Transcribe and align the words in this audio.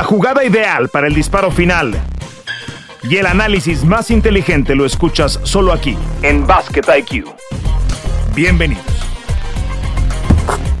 La 0.00 0.06
jugada 0.06 0.42
ideal 0.42 0.88
para 0.88 1.08
el 1.08 1.14
disparo 1.14 1.50
final 1.50 1.92
y 3.02 3.18
el 3.18 3.26
análisis 3.26 3.84
más 3.84 4.10
inteligente 4.10 4.74
lo 4.74 4.86
escuchas 4.86 5.38
solo 5.42 5.74
aquí, 5.74 5.94
en 6.22 6.46
Basket 6.46 6.84
IQ. 7.00 7.26
Bienvenidos. 8.34 8.82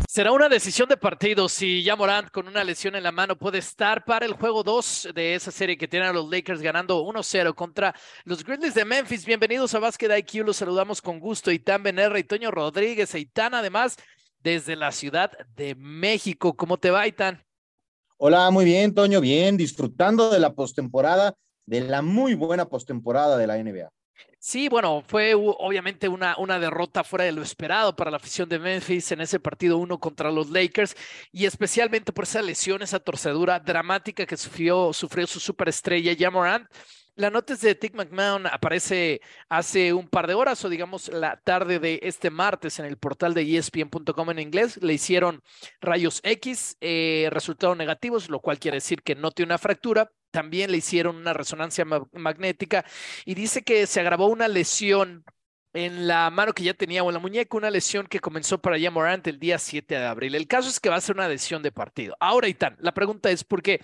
Será 0.08 0.32
una 0.32 0.48
decisión 0.48 0.88
de 0.88 0.96
partido 0.96 1.50
si 1.50 1.82
ya 1.82 1.96
Morant 1.96 2.30
con 2.30 2.48
una 2.48 2.64
lesión 2.64 2.96
en 2.96 3.02
la 3.02 3.12
mano 3.12 3.36
puede 3.36 3.58
estar 3.58 4.06
para 4.06 4.24
el 4.24 4.32
juego 4.32 4.62
2 4.62 5.10
de 5.14 5.34
esa 5.34 5.50
serie 5.50 5.76
que 5.76 5.86
tienen 5.86 6.08
a 6.08 6.12
los 6.14 6.30
Lakers 6.30 6.62
ganando 6.62 7.04
1-0 7.04 7.54
contra 7.54 7.94
los 8.24 8.42
Grizzlies 8.42 8.72
de 8.72 8.86
Memphis. 8.86 9.26
Bienvenidos 9.26 9.74
a 9.74 9.80
Basket 9.80 10.16
IQ, 10.16 10.46
los 10.46 10.56
saludamos 10.56 11.02
con 11.02 11.20
gusto. 11.20 11.50
Itán 11.50 11.82
Benerra 11.82 12.18
y 12.18 12.24
Toño 12.24 12.50
Rodríguez. 12.50 13.14
Itán, 13.14 13.52
además, 13.52 13.98
desde 14.38 14.76
la 14.76 14.90
Ciudad 14.92 15.30
de 15.56 15.74
México. 15.74 16.56
¿Cómo 16.56 16.78
te 16.78 16.90
va, 16.90 17.06
Itán? 17.06 17.44
Hola, 18.22 18.50
muy 18.50 18.66
bien, 18.66 18.92
Toño, 18.92 19.22
bien, 19.22 19.56
disfrutando 19.56 20.28
de 20.28 20.38
la 20.38 20.52
postemporada, 20.52 21.36
de 21.64 21.80
la 21.80 22.02
muy 22.02 22.34
buena 22.34 22.66
postemporada 22.66 23.38
de 23.38 23.46
la 23.46 23.56
NBA. 23.56 23.88
Sí, 24.42 24.70
bueno, 24.70 25.02
fue 25.06 25.34
obviamente 25.34 26.08
una, 26.08 26.34
una 26.38 26.58
derrota 26.58 27.04
fuera 27.04 27.26
de 27.26 27.32
lo 27.32 27.42
esperado 27.42 27.94
para 27.94 28.10
la 28.10 28.16
afición 28.16 28.48
de 28.48 28.58
Memphis 28.58 29.12
en 29.12 29.20
ese 29.20 29.38
partido 29.38 29.76
uno 29.76 30.00
contra 30.00 30.30
los 30.30 30.48
Lakers 30.48 30.96
y 31.30 31.44
especialmente 31.44 32.10
por 32.10 32.24
esa 32.24 32.40
lesión, 32.40 32.80
esa 32.80 33.00
torcedura 33.00 33.60
dramática 33.60 34.24
que 34.24 34.38
sufrió, 34.38 34.94
sufrió 34.94 35.26
su 35.26 35.40
superestrella 35.40 36.16
Jamorant. 36.18 36.66
La 37.16 37.28
nota 37.28 37.54
de 37.54 37.74
Tick 37.74 37.94
McMahon 37.94 38.46
aparece 38.46 39.20
hace 39.50 39.92
un 39.92 40.08
par 40.08 40.26
de 40.26 40.32
horas 40.32 40.64
o 40.64 40.70
digamos 40.70 41.08
la 41.08 41.36
tarde 41.36 41.78
de 41.78 42.00
este 42.02 42.30
martes 42.30 42.78
en 42.78 42.86
el 42.86 42.96
portal 42.96 43.34
de 43.34 43.42
ESPN.com 43.58 44.30
en 44.30 44.38
inglés. 44.38 44.78
Le 44.82 44.94
hicieron 44.94 45.42
rayos 45.82 46.20
X, 46.22 46.78
eh, 46.80 47.28
resultados 47.30 47.76
negativos, 47.76 48.30
lo 48.30 48.40
cual 48.40 48.58
quiere 48.58 48.78
decir 48.78 49.02
que 49.02 49.16
no 49.16 49.32
tiene 49.32 49.48
una 49.48 49.58
fractura. 49.58 50.10
También 50.30 50.70
le 50.70 50.78
hicieron 50.78 51.16
una 51.16 51.32
resonancia 51.32 51.84
magnética 51.84 52.84
y 53.24 53.34
dice 53.34 53.62
que 53.62 53.86
se 53.86 54.00
agravó 54.00 54.26
una 54.26 54.48
lesión 54.48 55.24
en 55.72 56.08
la 56.08 56.30
mano 56.30 56.52
que 56.52 56.64
ya 56.64 56.74
tenía 56.74 57.02
o 57.04 57.08
en 57.08 57.14
la 57.14 57.20
muñeca, 57.20 57.56
una 57.56 57.70
lesión 57.70 58.06
que 58.06 58.18
comenzó 58.18 58.60
para 58.60 58.76
ya 58.76 58.90
Morant 58.90 59.26
el 59.28 59.38
día 59.38 59.58
7 59.58 59.94
de 59.94 60.04
abril. 60.04 60.34
El 60.34 60.48
caso 60.48 60.68
es 60.68 60.80
que 60.80 60.88
va 60.88 60.96
a 60.96 61.00
ser 61.00 61.14
una 61.14 61.28
lesión 61.28 61.62
de 61.62 61.70
partido. 61.70 62.16
Ahora, 62.18 62.48
Itán, 62.48 62.76
la 62.80 62.92
pregunta 62.92 63.30
es 63.30 63.44
por 63.44 63.62
qué 63.62 63.80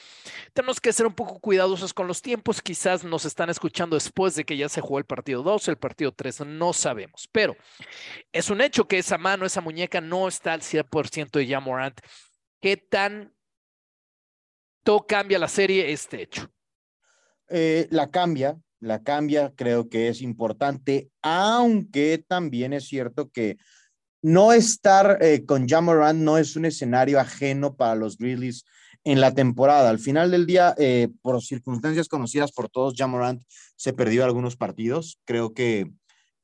tenemos 0.53 0.81
que 0.81 0.93
ser 0.93 1.07
un 1.07 1.15
poco 1.15 1.39
cuidadosos 1.39 1.95
con 1.95 2.09
los 2.09 2.23
tiempos. 2.23 2.61
Quizás 2.61 3.05
nos 3.05 3.25
están 3.25 3.51
escuchando 3.51 3.95
después 3.95 4.35
de 4.35 4.45
que 4.45 4.57
ya 4.57 4.69
se 4.69 4.81
jugó 4.81 4.98
el 4.98 5.05
partido 5.05 5.42
2, 5.42 5.69
el 5.69 5.77
partido 5.77 6.13
3, 6.13 6.41
no 6.47 6.73
sabemos. 6.73 7.29
Pero 7.31 7.57
es 8.33 8.51
un 8.51 8.61
hecho 8.61 8.89
que 8.89 8.98
esa 8.98 9.19
mano, 9.19 9.47
esa 9.47 9.61
muñeca 9.61 10.01
no 10.01 10.27
está 10.27 10.55
al 10.55 10.63
100% 10.63 11.39
de 11.39 11.47
ya 11.47 11.61
Morant. 11.61 12.01
¿Qué 12.61 12.77
tan 12.77 13.36
cambia 15.06 15.39
la 15.39 15.48
serie 15.48 15.92
este 15.92 16.23
hecho? 16.23 16.51
Eh, 17.48 17.87
la 17.91 18.11
cambia, 18.11 18.59
la 18.81 19.03
cambia, 19.03 19.53
creo 19.56 19.89
que 19.89 20.09
es 20.09 20.23
importante, 20.23 21.11
aunque 21.23 22.25
también 22.27 22.73
es 22.73 22.89
cierto 22.89 23.31
que 23.31 23.57
no 24.23 24.53
estar 24.53 25.19
eh, 25.20 25.45
con 25.45 25.69
Jamorant 25.69 26.19
no 26.19 26.39
es 26.39 26.57
un 26.57 26.64
escenario 26.64 27.20
ajeno 27.20 27.77
para 27.77 27.95
los 27.95 28.19
Grizzlies 28.19 28.64
en 29.05 29.20
la 29.20 29.33
temporada. 29.34 29.89
Al 29.89 30.01
final 30.01 30.33
del 30.33 30.47
día, 30.47 30.75
eh, 30.79 31.09
por 31.23 31.41
circunstancias 31.42 32.09
conocidas 32.09 32.51
por 32.51 32.69
todos, 32.69 32.95
Jamorant 32.97 33.42
se 33.77 33.92
perdió 33.92 34.25
algunos 34.25 34.57
partidos. 34.57 35.20
Creo 35.25 35.55
que, 35.55 35.92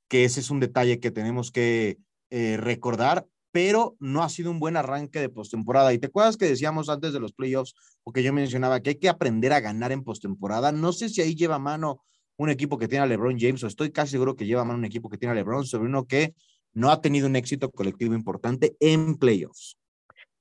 que 0.09 0.25
ese 0.25 0.39
es 0.39 0.51
un 0.51 0.61
detalle 0.61 1.01
que 1.01 1.11
tenemos 1.11 1.51
que 1.51 1.98
eh, 2.31 2.57
recordar, 2.57 3.27
pero 3.53 3.97
no 4.00 4.22
ha 4.22 4.28
sido 4.28 4.50
un 4.50 4.58
buen 4.58 4.77
arranque 4.77 5.20
de 5.20 5.28
postemporada. 5.28 5.92
Y 5.92 5.98
te 5.98 6.06
acuerdas 6.06 6.36
que 6.36 6.47
decíamos 6.47 6.89
antes 6.89 7.12
de 7.12 7.20
los 7.20 7.33
playoffs, 7.33 7.75
o 8.03 8.12
que 8.12 8.22
yo 8.22 8.33
mencionaba 8.33 8.81
que 8.81 8.91
hay 8.91 8.97
que 8.97 9.08
aprender 9.08 9.53
a 9.53 9.61
ganar 9.61 9.92
en 9.92 10.03
postemporada. 10.03 10.72
No 10.72 10.92
sé 10.92 11.08
si 11.08 11.20
ahí 11.20 11.34
lleva 11.34 11.58
mano 11.58 12.03
un 12.36 12.48
equipo 12.48 12.78
que 12.78 12.89
tiene 12.89 13.05
a 13.05 13.06
LeBron 13.06 13.39
James, 13.39 13.62
o 13.62 13.67
estoy 13.67 13.92
casi 13.92 14.12
seguro 14.12 14.34
que 14.34 14.46
lleva 14.46 14.64
mano 14.64 14.79
un 14.79 14.85
equipo 14.86 15.08
que 15.08 15.18
tiene 15.18 15.33
a 15.33 15.35
LeBron 15.35 15.67
sobre 15.67 15.89
uno 15.89 16.07
que 16.07 16.35
no 16.73 16.91
ha 16.91 17.01
tenido 17.01 17.27
un 17.27 17.36
éxito 17.36 17.70
colectivo 17.70 18.14
importante 18.14 18.74
en 18.80 19.17
playoffs. 19.17 19.77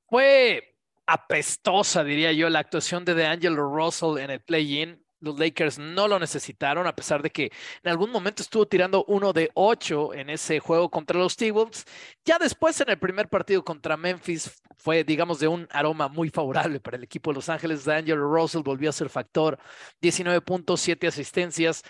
Fue 0.07 0.75
apestosa, 1.05 2.03
diría 2.05 2.31
yo, 2.31 2.49
la 2.49 2.59
actuación 2.59 3.03
de 3.03 3.13
DeAngelo 3.13 3.69
Russell 3.69 4.17
en 4.17 4.31
el 4.31 4.41
play-in 4.41 5.00
los 5.21 5.39
Lakers 5.39 5.79
no 5.79 6.07
lo 6.07 6.19
necesitaron, 6.19 6.87
a 6.87 6.95
pesar 6.95 7.21
de 7.21 7.29
que 7.29 7.51
en 7.83 7.91
algún 7.91 8.11
momento 8.11 8.41
estuvo 8.41 8.67
tirando 8.67 9.05
uno 9.07 9.33
de 9.33 9.49
ocho 9.53 10.13
en 10.13 10.29
ese 10.29 10.59
juego 10.59 10.89
contra 10.89 11.17
los 11.17 11.37
T-Wolves. 11.37 11.85
Ya 12.25 12.37
después, 12.37 12.79
en 12.81 12.89
el 12.89 12.99
primer 12.99 13.29
partido 13.29 13.63
contra 13.63 13.97
Memphis, 13.97 14.51
fue, 14.77 15.03
digamos, 15.03 15.39
de 15.39 15.47
un 15.47 15.67
aroma 15.71 16.07
muy 16.07 16.29
favorable 16.29 16.79
para 16.79 16.97
el 16.97 17.03
equipo 17.03 17.31
de 17.31 17.35
Los 17.35 17.49
Ángeles. 17.49 17.85
Daniel 17.85 18.19
Russell 18.19 18.63
volvió 18.63 18.89
a 18.89 18.93
ser 18.93 19.09
factor, 19.09 19.59
19 20.01 20.41
puntos, 20.41 20.81
7 20.81 21.07
asistencias. 21.07 21.83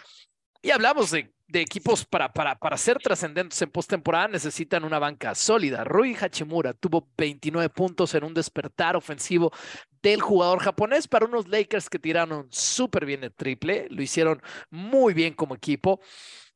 Y 0.61 0.71
hablamos 0.71 1.11
de, 1.11 1.33
equipos 1.59 2.05
para, 2.05 2.31
para, 2.31 2.55
para 2.55 2.77
ser 2.77 2.99
trascendentes 2.99 3.61
en 3.61 3.69
postemporada 3.69 4.29
necesitan 4.29 4.85
una 4.85 4.99
banca 4.99 5.35
sólida. 5.35 5.83
Rui 5.83 6.15
Hachimura 6.15 6.73
tuvo 6.73 7.09
29 7.17 7.67
puntos 7.69 8.15
en 8.15 8.23
un 8.23 8.33
despertar 8.33 8.95
ofensivo 8.95 9.51
del 10.01 10.21
jugador 10.21 10.59
japonés 10.59 11.05
para 11.07 11.25
unos 11.25 11.49
Lakers 11.49 11.89
que 11.89 11.99
tiraron 11.99 12.47
súper 12.49 13.05
bien 13.05 13.23
el 13.23 13.33
triple, 13.33 13.87
lo 13.89 14.01
hicieron 14.01 14.41
muy 14.69 15.13
bien 15.13 15.33
como 15.33 15.55
equipo. 15.55 15.99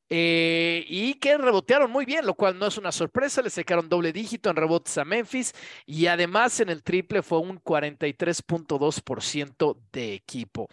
Eh, 0.07 0.85
y 0.88 1.16
que 1.16 1.35
rebotearon 1.35 1.89
muy 1.89 2.05
bien, 2.05 2.28
lo 2.28 2.35
cual 2.35 2.59
no 2.59 2.67
es 2.67 2.78
una 2.78 2.91
sorpresa, 2.91 3.41
le 3.41 3.50
sacaron 3.50 3.89
doble 3.89 4.13
dígito 4.13 4.51
en 4.51 4.55
rebotes 4.55 5.00
a 5.00 5.05
Memphis 5.05 5.51
y 5.88 6.05
además 6.05 6.59
en 6.59 6.69
el 6.69 6.84
triple 6.84 7.23
fue 7.23 7.39
un 7.39 7.59
43.2% 7.59 9.78
de 9.91 10.13
equipo. 10.13 10.69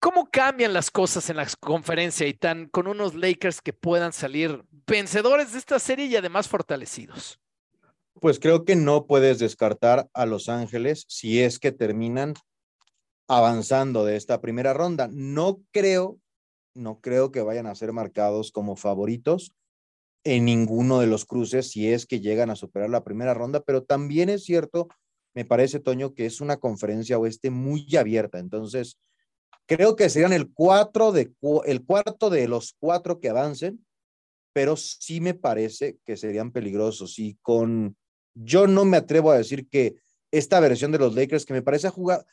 ¿Cómo 0.00 0.30
cambian 0.30 0.72
las 0.72 0.90
cosas 0.90 1.28
en 1.28 1.36
la 1.36 1.46
conferencia 1.60 2.26
y 2.26 2.38
con 2.70 2.86
unos 2.86 3.14
Lakers 3.14 3.60
que 3.60 3.74
puedan 3.74 4.14
salir 4.14 4.64
vencedores 4.86 5.52
de 5.52 5.58
esta 5.58 5.78
serie 5.78 6.06
y 6.06 6.16
además 6.16 6.48
fortalecidos? 6.48 7.38
Pues 8.14 8.40
creo 8.40 8.64
que 8.64 8.76
no 8.76 9.06
puedes 9.06 9.38
descartar 9.38 10.08
a 10.14 10.24
Los 10.24 10.48
Ángeles 10.48 11.04
si 11.06 11.42
es 11.42 11.58
que 11.58 11.70
terminan 11.70 12.32
avanzando 13.28 14.06
de 14.06 14.16
esta 14.16 14.40
primera 14.40 14.72
ronda. 14.72 15.10
No 15.12 15.60
creo, 15.70 16.18
no 16.74 17.00
creo 17.02 17.30
que 17.30 17.42
vayan 17.42 17.66
a 17.66 17.74
ser 17.74 17.92
marcados 17.92 18.52
como 18.52 18.76
favoritos 18.76 19.52
en 20.24 20.46
ninguno 20.46 21.00
de 21.00 21.08
los 21.08 21.26
cruces 21.26 21.70
si 21.70 21.92
es 21.92 22.06
que 22.06 22.20
llegan 22.20 22.48
a 22.48 22.56
superar 22.56 22.88
la 22.88 23.04
primera 23.04 23.34
ronda, 23.34 23.60
pero 23.60 23.82
también 23.82 24.30
es 24.30 24.44
cierto, 24.44 24.88
me 25.34 25.44
parece, 25.44 25.78
Toño, 25.78 26.14
que 26.14 26.24
es 26.24 26.40
una 26.40 26.56
conferencia 26.56 27.18
oeste 27.18 27.50
muy 27.50 27.86
abierta. 27.96 28.38
Entonces, 28.38 28.98
Creo 29.70 29.94
que 29.94 30.10
serían 30.10 30.32
el, 30.32 30.52
cuatro 30.52 31.12
de, 31.12 31.32
el 31.64 31.84
cuarto 31.84 32.28
de 32.28 32.48
los 32.48 32.74
cuatro 32.80 33.20
que 33.20 33.28
avancen, 33.28 33.86
pero 34.52 34.74
sí 34.76 35.20
me 35.20 35.32
parece 35.32 35.98
que 36.04 36.16
serían 36.16 36.50
peligrosos. 36.50 37.20
Y 37.20 37.38
con, 37.40 37.96
yo 38.34 38.66
no 38.66 38.84
me 38.84 38.96
atrevo 38.96 39.30
a 39.30 39.38
decir 39.38 39.68
que 39.68 39.94
esta 40.32 40.58
versión 40.58 40.90
de 40.90 40.98
los 40.98 41.14
Lakers, 41.14 41.46
que 41.46 41.52
me 41.52 41.62
parece 41.62 41.88
jugar, 41.88 42.26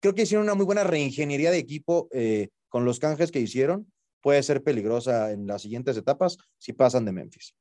creo 0.00 0.16
que 0.16 0.22
hicieron 0.22 0.42
una 0.42 0.56
muy 0.56 0.66
buena 0.66 0.82
reingeniería 0.82 1.52
de 1.52 1.58
equipo 1.58 2.08
eh, 2.10 2.48
con 2.68 2.84
los 2.84 2.98
canjes 2.98 3.30
que 3.30 3.38
hicieron, 3.38 3.86
puede 4.20 4.42
ser 4.42 4.64
peligrosa 4.64 5.30
en 5.30 5.46
las 5.46 5.62
siguientes 5.62 5.96
etapas 5.96 6.38
si 6.58 6.72
pasan 6.72 7.04
de 7.04 7.12
Memphis 7.12 7.54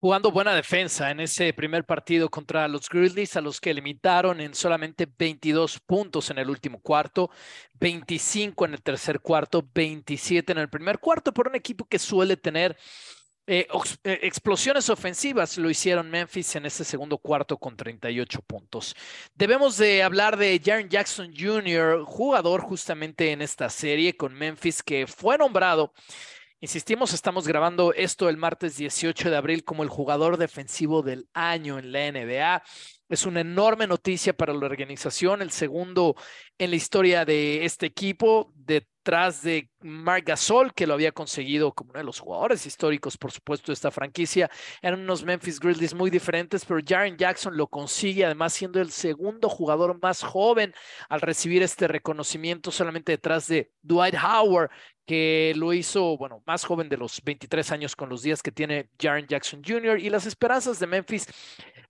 jugando 0.00 0.30
buena 0.30 0.54
defensa 0.54 1.10
en 1.10 1.20
ese 1.20 1.52
primer 1.52 1.84
partido 1.84 2.28
contra 2.28 2.68
los 2.68 2.88
Grizzlies, 2.88 3.36
a 3.36 3.40
los 3.40 3.60
que 3.60 3.74
limitaron 3.74 4.40
en 4.40 4.54
solamente 4.54 5.08
22 5.18 5.80
puntos 5.80 6.30
en 6.30 6.38
el 6.38 6.50
último 6.50 6.80
cuarto, 6.80 7.30
25 7.74 8.64
en 8.66 8.74
el 8.74 8.82
tercer 8.82 9.20
cuarto, 9.20 9.66
27 9.74 10.52
en 10.52 10.58
el 10.58 10.68
primer 10.68 10.98
cuarto, 10.98 11.32
por 11.32 11.48
un 11.48 11.54
equipo 11.54 11.86
que 11.86 11.98
suele 11.98 12.36
tener 12.36 12.76
eh, 13.48 13.68
eh, 14.02 14.18
explosiones 14.22 14.90
ofensivas 14.90 15.56
lo 15.56 15.70
hicieron 15.70 16.10
Memphis 16.10 16.56
en 16.56 16.66
ese 16.66 16.82
segundo 16.82 17.16
cuarto 17.16 17.56
con 17.58 17.76
38 17.76 18.42
puntos. 18.42 18.96
Debemos 19.36 19.76
de 19.76 20.02
hablar 20.02 20.36
de 20.36 20.60
Jaren 20.64 20.88
Jackson 20.88 21.32
Jr., 21.32 22.02
jugador 22.04 22.60
justamente 22.62 23.30
en 23.30 23.42
esta 23.42 23.70
serie 23.70 24.16
con 24.16 24.34
Memphis, 24.34 24.82
que 24.82 25.06
fue 25.06 25.38
nombrado 25.38 25.92
Insistimos, 26.58 27.12
estamos 27.12 27.46
grabando 27.46 27.92
esto 27.92 28.30
el 28.30 28.38
martes 28.38 28.78
18 28.78 29.28
de 29.28 29.36
abril 29.36 29.62
como 29.62 29.82
el 29.82 29.90
jugador 29.90 30.38
defensivo 30.38 31.02
del 31.02 31.28
año 31.34 31.78
en 31.78 31.92
la 31.92 32.10
NBA. 32.10 32.62
Es 33.10 33.26
una 33.26 33.42
enorme 33.42 33.86
noticia 33.86 34.34
para 34.34 34.54
la 34.54 34.64
organización, 34.64 35.42
el 35.42 35.50
segundo 35.50 36.16
en 36.56 36.70
la 36.70 36.76
historia 36.76 37.26
de 37.26 37.66
este 37.66 37.84
equipo, 37.84 38.54
detrás 39.06 39.40
de 39.40 39.70
Marc 39.82 40.26
Gasol, 40.26 40.74
que 40.74 40.84
lo 40.84 40.94
había 40.94 41.12
conseguido 41.12 41.72
como 41.72 41.90
uno 41.90 42.00
de 42.00 42.04
los 42.04 42.18
jugadores 42.18 42.66
históricos, 42.66 43.16
por 43.16 43.30
supuesto, 43.30 43.68
de 43.68 43.74
esta 43.74 43.92
franquicia. 43.92 44.50
Eran 44.82 44.98
unos 44.98 45.22
Memphis 45.22 45.60
Grizzlies 45.60 45.94
muy 45.94 46.10
diferentes, 46.10 46.64
pero 46.64 46.80
Jaren 46.84 47.16
Jackson 47.16 47.56
lo 47.56 47.68
consigue, 47.68 48.24
además 48.24 48.52
siendo 48.52 48.80
el 48.80 48.90
segundo 48.90 49.48
jugador 49.48 49.96
más 50.02 50.24
joven 50.24 50.74
al 51.08 51.20
recibir 51.20 51.62
este 51.62 51.86
reconocimiento, 51.86 52.72
solamente 52.72 53.12
detrás 53.12 53.46
de 53.46 53.70
Dwight 53.80 54.16
Howard, 54.16 54.70
que 55.06 55.52
lo 55.54 55.72
hizo, 55.72 56.16
bueno, 56.16 56.42
más 56.44 56.64
joven 56.64 56.88
de 56.88 56.96
los 56.96 57.22
23 57.22 57.70
años 57.70 57.94
con 57.94 58.08
los 58.08 58.22
días 58.22 58.42
que 58.42 58.50
tiene 58.50 58.90
Jaren 59.00 59.28
Jackson 59.28 59.62
Jr. 59.64 60.00
Y 60.00 60.10
las 60.10 60.26
esperanzas 60.26 60.80
de 60.80 60.88
Memphis 60.88 61.28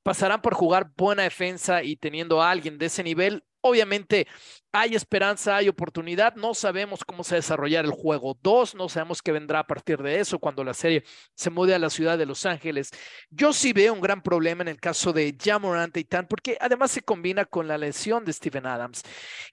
pasarán 0.02 0.42
por 0.42 0.52
jugar 0.52 0.92
buena 0.94 1.22
defensa 1.22 1.82
y 1.82 1.96
teniendo 1.96 2.42
a 2.42 2.50
alguien 2.50 2.76
de 2.76 2.86
ese 2.86 3.02
nivel 3.02 3.42
Obviamente 3.66 4.26
hay 4.72 4.94
esperanza, 4.94 5.56
hay 5.56 5.68
oportunidad. 5.68 6.34
No 6.36 6.54
sabemos 6.54 7.04
cómo 7.04 7.24
se 7.24 7.34
va 7.34 7.36
a 7.36 7.40
desarrollar 7.40 7.84
el 7.84 7.90
juego 7.90 8.38
2, 8.42 8.74
no 8.74 8.88
sabemos 8.88 9.22
qué 9.22 9.32
vendrá 9.32 9.60
a 9.60 9.66
partir 9.66 10.02
de 10.02 10.20
eso 10.20 10.38
cuando 10.38 10.64
la 10.64 10.74
serie 10.74 11.04
se 11.34 11.50
mude 11.50 11.74
a 11.74 11.78
la 11.78 11.90
ciudad 11.90 12.18
de 12.18 12.26
Los 12.26 12.46
Ángeles. 12.46 12.90
Yo 13.30 13.52
sí 13.52 13.72
veo 13.72 13.92
un 13.92 14.00
gran 14.00 14.22
problema 14.22 14.62
en 14.62 14.68
el 14.68 14.80
caso 14.80 15.12
de 15.12 15.36
Jamorant 15.40 15.96
y 15.96 16.04
Tan, 16.04 16.26
porque 16.26 16.58
además 16.60 16.90
se 16.90 17.02
combina 17.02 17.44
con 17.44 17.68
la 17.68 17.78
lesión 17.78 18.24
de 18.24 18.32
Steven 18.32 18.66
Adams. 18.66 19.02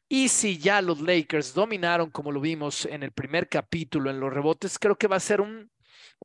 Y 0.09 0.27
si 0.29 0.57
ya 0.57 0.81
los 0.81 1.01
Lakers 1.01 1.53
dominaron, 1.53 2.11
como 2.11 2.31
lo 2.31 2.41
vimos 2.41 2.85
en 2.85 3.03
el 3.03 3.11
primer 3.11 3.49
capítulo 3.49 4.09
en 4.09 4.19
los 4.19 4.33
rebotes, 4.33 4.77
creo 4.77 4.97
que 4.97 5.07
va 5.07 5.15
a 5.15 5.19
ser 5.19 5.41
un 5.41 5.72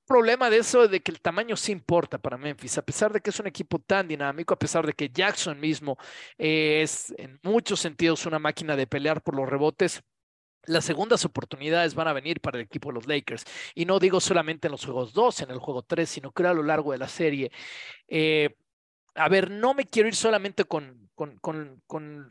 problema 0.00 0.50
de 0.50 0.58
eso 0.58 0.88
de 0.88 1.00
que 1.00 1.10
el 1.10 1.20
tamaño 1.20 1.56
sí 1.56 1.72
importa 1.72 2.18
para 2.18 2.36
Memphis, 2.36 2.78
a 2.78 2.82
pesar 2.82 3.12
de 3.12 3.20
que 3.20 3.30
es 3.30 3.40
un 3.40 3.46
equipo 3.46 3.78
tan 3.78 4.08
dinámico, 4.08 4.54
a 4.54 4.58
pesar 4.58 4.86
de 4.86 4.92
que 4.92 5.10
Jackson 5.10 5.58
mismo 5.60 5.98
es 6.36 7.14
en 7.18 7.38
muchos 7.42 7.80
sentidos 7.80 8.26
una 8.26 8.38
máquina 8.38 8.76
de 8.76 8.86
pelear 8.86 9.22
por 9.22 9.34
los 9.34 9.48
rebotes. 9.48 10.02
Las 10.64 10.84
segundas 10.84 11.24
oportunidades 11.24 11.94
van 11.94 12.08
a 12.08 12.12
venir 12.12 12.40
para 12.40 12.58
el 12.58 12.64
equipo 12.64 12.90
de 12.90 12.94
los 12.94 13.06
Lakers. 13.06 13.44
Y 13.74 13.86
no 13.86 13.98
digo 13.98 14.20
solamente 14.20 14.68
en 14.68 14.72
los 14.72 14.84
juegos 14.84 15.12
2, 15.12 15.42
en 15.42 15.50
el 15.50 15.58
juego 15.58 15.82
3, 15.82 16.08
sino 16.08 16.32
creo 16.32 16.50
a 16.50 16.54
lo 16.54 16.62
largo 16.62 16.92
de 16.92 16.98
la 16.98 17.08
serie. 17.08 17.50
Eh, 18.06 18.54
a 19.14 19.28
ver, 19.28 19.50
no 19.50 19.74
me 19.74 19.86
quiero 19.86 20.08
ir 20.08 20.14
solamente 20.14 20.64
con, 20.64 21.10
con, 21.14 21.38
con, 21.38 21.82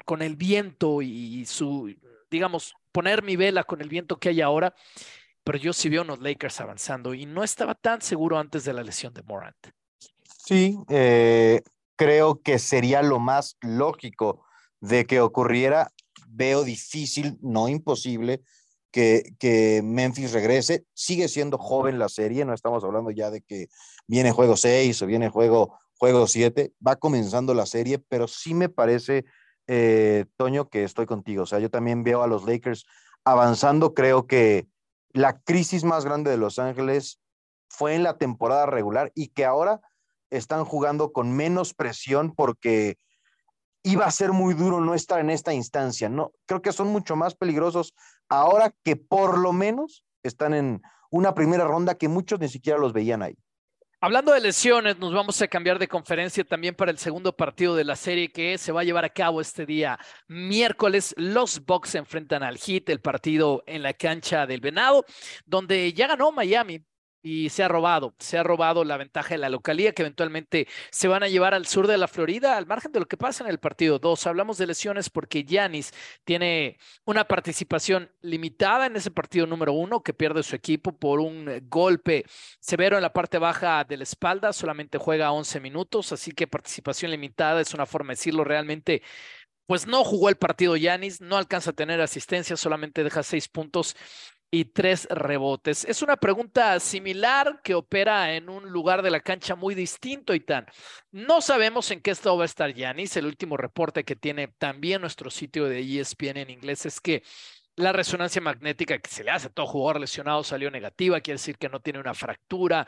con, 0.06 0.22
el 0.22 0.36
viento 0.36 1.02
y 1.02 1.46
su, 1.46 1.94
digamos, 2.30 2.76
poner 2.92 3.24
mi 3.24 3.36
vela 3.36 3.64
con 3.64 3.82
el 3.82 3.90
viento 3.90 4.18
que 4.20 4.30
hay 4.30 4.42
ahora 4.42 4.74
pero 5.48 5.60
yo 5.60 5.72
sí 5.72 5.88
veo 5.88 6.02
unos 6.02 6.20
Lakers 6.20 6.60
avanzando 6.60 7.14
y 7.14 7.26
no 7.26 7.42
estaba 7.42 7.74
tan 7.74 8.02
seguro 8.02 8.38
antes 8.38 8.66
de 8.66 8.74
la 8.74 8.84
lesión 8.84 9.14
de 9.14 9.24
Morant. 9.24 9.56
Sí, 10.46 10.78
eh, 10.90 11.62
creo 11.96 12.42
que 12.42 12.60
sería 12.60 13.02
lo 13.02 13.20
más 13.20 13.56
lógico 13.62 14.44
de 14.82 15.06
que 15.06 15.22
ocurriera. 15.22 15.94
Veo 16.28 16.66
difícil, 16.66 17.38
no 17.42 17.70
imposible, 17.70 18.42
que, 18.92 19.24
que, 19.40 19.80
Memphis 19.86 20.34
regrese. 20.34 20.84
Sigue 20.94 21.30
siendo 21.30 21.58
joven 21.58 21.98
la 21.98 22.10
serie, 22.10 22.44
no 22.44 22.54
estamos 22.54 22.84
hablando 22.84 23.10
ya 23.12 23.32
de 23.32 23.40
que 23.40 23.68
viene 24.06 24.34
juego 24.34 24.58
6 24.58 25.02
o 25.02 25.06
viene 25.06 25.30
juego, 25.30 25.80
juego 25.98 26.28
7. 26.28 26.74
Va 26.86 26.98
comenzando 26.98 27.54
la 27.54 27.66
serie, 27.66 28.00
pero 28.00 28.28
sí 28.28 28.54
me 28.54 28.68
parece, 28.68 29.24
eh, 29.68 30.26
Toño, 30.36 30.68
que 30.68 30.84
estoy 30.84 31.06
contigo. 31.06 31.44
O 31.44 31.46
sea, 31.46 31.60
yo 31.60 31.70
también 31.70 32.04
veo 32.04 32.22
a 32.22 32.28
los 32.28 32.44
Lakers 32.44 32.86
avanzando. 33.24 33.94
Creo 33.94 34.28
que 34.28 34.68
la 35.18 35.40
crisis 35.40 35.84
más 35.84 36.06
grande 36.06 36.32
de 36.32 36.38
Los 36.38 36.60
Ángeles 36.60 37.20
fue 37.70 37.96
en 37.96 38.04
la 38.04 38.18
temporada 38.18 38.66
regular 38.66 39.12
y 39.16 39.30
que 39.30 39.46
ahora 39.46 39.82
están 40.30 40.66
jugando 40.66 41.12
con 41.12 41.36
menos 41.36 41.74
presión 41.74 42.34
porque 42.36 42.98
iba 43.84 44.06
a 44.06 44.12
ser 44.12 44.32
muy 44.32 44.54
duro 44.54 44.82
no 44.82 44.94
estar 44.94 45.20
en 45.20 45.30
esta 45.30 45.54
instancia. 45.54 46.10
No, 46.10 46.32
creo 46.46 46.62
que 46.62 46.72
son 46.72 46.90
mucho 46.90 47.16
más 47.16 47.36
peligrosos 47.36 47.94
ahora 48.30 48.74
que 48.84 48.96
por 48.96 49.38
lo 49.38 49.54
menos 49.54 50.06
están 50.24 50.54
en 50.54 50.82
una 51.10 51.34
primera 51.34 51.66
ronda 51.66 51.96
que 51.96 52.10
muchos 52.10 52.40
ni 52.40 52.50
siquiera 52.50 52.78
los 52.78 52.94
veían 52.94 53.22
ahí. 53.22 53.38
Hablando 54.00 54.32
de 54.32 54.42
lesiones, 54.42 55.00
nos 55.00 55.12
vamos 55.12 55.42
a 55.42 55.48
cambiar 55.48 55.80
de 55.80 55.88
conferencia 55.88 56.44
también 56.44 56.76
para 56.76 56.92
el 56.92 57.00
segundo 57.00 57.36
partido 57.36 57.76
de 57.76 57.84
la 57.84 57.96
serie 57.96 58.32
que 58.32 58.60
se 58.60 58.72
va 58.72 58.82
a 58.82 58.84
llevar 58.84 59.04
a 59.06 59.10
cabo 59.10 59.42
este 59.42 59.66
día 59.66 59.98
miércoles. 60.28 61.16
Los 61.18 61.66
Bucks 61.66 61.96
enfrentan 61.96 62.44
al 62.44 62.60
Heat, 62.60 62.90
el 62.90 63.02
partido 63.02 63.64
en 63.66 63.82
la 63.82 63.94
cancha 63.94 64.46
del 64.46 64.62
Venado, 64.62 65.04
donde 65.48 65.92
ya 65.94 66.06
ganó 66.06 66.32
Miami 66.32 66.86
y 67.28 67.50
se 67.50 67.62
ha 67.62 67.68
robado, 67.68 68.16
se 68.20 68.38
ha 68.38 68.44
robado 68.44 68.86
la 68.86 68.96
ventaja 68.96 69.34
de 69.34 69.38
la 69.38 69.50
localía 69.50 69.92
que 69.92 70.02
eventualmente 70.04 70.66
se 70.92 71.10
van 71.10 71.24
a 71.24 71.28
llevar 71.28 71.54
al 71.54 71.66
sur 71.66 71.86
de 71.86 71.98
la 71.98 72.08
Florida, 72.08 72.56
al 72.56 72.66
margen 72.66 72.94
de 72.94 73.02
lo 73.02 73.06
que 73.06 73.18
pasa 73.18 73.44
en 73.44 73.50
el 73.50 73.60
partido 73.60 74.00
2. 74.00 74.28
Hablamos 74.28 74.58
de 74.58 74.68
lesiones 74.68 75.10
porque 75.10 75.44
Yanis 75.44 75.94
tiene 76.24 76.78
una 77.04 77.28
participación 77.28 78.10
limitada 78.22 78.86
en 78.86 78.96
ese 78.96 79.12
partido 79.12 79.46
número 79.46 79.74
uno 79.74 80.02
que 80.04 80.14
pierde 80.14 80.42
su 80.42 80.56
equipo 80.56 80.98
por 80.98 81.20
un 81.20 81.68
golpe 81.68 82.24
severo 82.62 82.96
en 82.96 83.02
la 83.02 83.12
parte 83.12 83.40
baja 83.40 83.84
de 83.84 83.98
la 83.98 84.04
espalda, 84.04 84.54
solamente 84.54 84.98
juega 84.98 85.34
11 85.34 85.60
minutos, 85.60 86.14
así 86.14 86.32
que 86.32 86.48
participación 86.48 87.12
limitada 87.12 87.60
es 87.60 87.74
una 87.74 87.86
forma 87.86 88.12
de 88.12 88.16
decirlo 88.16 88.46
realmente 88.46 89.02
pues 89.66 89.86
no 89.86 90.06
jugó 90.06 90.30
el 90.30 90.38
partido 90.38 90.78
Yanis, 90.78 91.20
no 91.20 91.36
alcanza 91.36 91.72
a 91.72 91.74
tener 91.74 92.00
asistencia, 92.00 92.56
solamente 92.56 93.04
deja 93.04 93.22
seis 93.22 93.50
puntos 93.50 93.98
y 94.50 94.66
tres 94.66 95.08
rebotes. 95.10 95.84
Es 95.86 96.02
una 96.02 96.16
pregunta 96.16 96.80
similar 96.80 97.62
que 97.64 97.76
opera 97.76 98.34
en 98.34 98.50
un 98.50 98.70
lugar 98.70 99.02
de 99.02 99.12
la 99.12 99.20
cancha 99.20 99.56
muy 99.56 99.76
distinto 99.76 100.34
y 100.34 100.40
tan. 100.40 100.66
No 101.12 101.42
sabemos 101.42 101.92
en 101.92 102.02
qué 102.02 102.12
estado 102.12 102.38
va 102.38 102.44
a 102.44 102.46
estar 102.46 102.74
Yanis. 102.74 103.18
El 103.18 103.26
último 103.26 103.58
reporte 103.58 104.06
que 104.06 104.16
tiene 104.16 104.48
también 104.58 105.02
nuestro 105.02 105.30
sitio 105.30 105.66
de 105.66 105.82
ESPN 105.82 106.38
en 106.38 106.50
inglés 106.50 106.86
es 106.86 107.02
que 107.02 107.24
la 107.76 107.92
resonancia 107.92 108.42
magnética 108.42 108.98
que 109.00 109.10
se 109.10 109.24
le 109.24 109.32
hace 109.32 109.48
a 109.48 109.52
todo 109.52 109.68
jugador 109.68 110.02
lesionado 110.02 110.44
salió 110.44 110.72
negativa, 110.72 111.22
quiere 111.22 111.36
decir 111.36 111.58
que 111.58 111.70
no 111.70 111.80
tiene 111.80 112.00
una 112.00 112.14
fractura, 112.14 112.88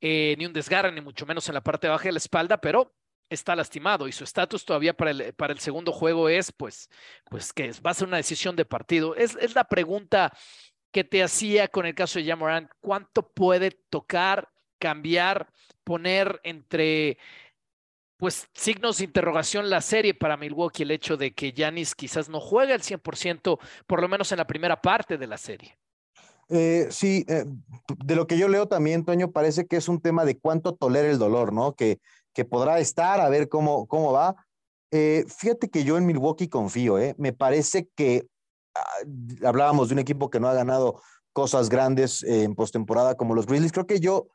eh, 0.00 0.34
ni 0.38 0.44
un 0.44 0.52
desgarre, 0.52 0.92
ni 0.92 1.00
mucho 1.00 1.24
menos 1.24 1.48
en 1.48 1.54
la 1.54 1.62
parte 1.62 1.88
baja 1.88 2.04
de 2.04 2.12
la 2.12 2.18
espalda, 2.18 2.58
pero 2.58 2.94
está 3.30 3.56
lastimado 3.56 4.06
y 4.06 4.12
su 4.12 4.24
estatus 4.24 4.64
todavía 4.64 4.94
para 4.94 5.10
el, 5.10 5.34
para 5.34 5.52
el 5.52 5.58
segundo 5.58 5.92
juego 5.92 6.28
es, 6.28 6.52
pues, 6.52 6.88
pues 7.30 7.52
que 7.52 7.72
va 7.84 7.90
a 7.90 7.94
ser 7.94 8.08
una 8.08 8.18
decisión 8.18 8.56
de 8.56 8.64
partido. 8.64 9.16
Es, 9.16 9.36
es 9.40 9.54
la 9.54 9.64
pregunta 9.64 10.32
que 10.90 11.04
te 11.04 11.22
hacía 11.22 11.68
con 11.68 11.86
el 11.86 11.94
caso 11.94 12.18
de 12.18 12.26
Jamoran, 12.26 12.68
¿cuánto 12.80 13.28
puede 13.28 13.70
tocar, 13.70 14.48
cambiar, 14.78 15.48
poner 15.84 16.40
entre 16.42 17.18
pues 18.16 18.48
signos 18.54 18.98
de 18.98 19.04
interrogación 19.04 19.68
la 19.68 19.80
serie 19.80 20.14
para 20.14 20.36
Milwaukee 20.36 20.84
el 20.84 20.90
hecho 20.90 21.16
de 21.16 21.34
que 21.34 21.52
Yanis 21.52 21.94
quizás 21.94 22.28
no 22.28 22.40
juegue 22.40 22.72
al 22.72 22.80
100%, 22.80 23.58
por 23.86 24.00
lo 24.00 24.08
menos 24.08 24.32
en 24.32 24.38
la 24.38 24.46
primera 24.46 24.80
parte 24.80 25.18
de 25.18 25.26
la 25.26 25.36
serie. 25.36 25.78
Eh, 26.48 26.86
sí, 26.90 27.24
eh, 27.28 27.44
de 28.04 28.16
lo 28.16 28.26
que 28.26 28.38
yo 28.38 28.48
leo 28.48 28.68
también, 28.68 29.04
Toño, 29.04 29.32
parece 29.32 29.66
que 29.66 29.76
es 29.76 29.88
un 29.88 30.00
tema 30.00 30.24
de 30.24 30.38
cuánto 30.38 30.74
tolera 30.74 31.10
el 31.10 31.18
dolor, 31.18 31.52
¿no? 31.52 31.74
Que, 31.74 31.98
que 32.32 32.44
podrá 32.44 32.78
estar, 32.78 33.20
a 33.20 33.28
ver 33.28 33.48
cómo, 33.48 33.86
cómo 33.86 34.12
va. 34.12 34.36
Eh, 34.92 35.24
fíjate 35.28 35.68
que 35.68 35.84
yo 35.84 35.98
en 35.98 36.06
Milwaukee 36.06 36.48
confío, 36.48 36.98
¿eh? 36.98 37.14
Me 37.18 37.32
parece 37.32 37.88
que 37.96 38.28
hablábamos 39.44 39.88
de 39.88 39.94
un 39.94 39.98
equipo 39.98 40.30
que 40.30 40.40
no 40.40 40.48
ha 40.48 40.54
ganado 40.54 41.00
cosas 41.32 41.68
grandes 41.68 42.22
en 42.22 42.54
postemporada 42.54 43.14
como 43.16 43.34
los 43.34 43.46
Grizzlies. 43.46 43.72
Creo 43.72 43.86
que 43.86 44.00
yo, 44.00 44.28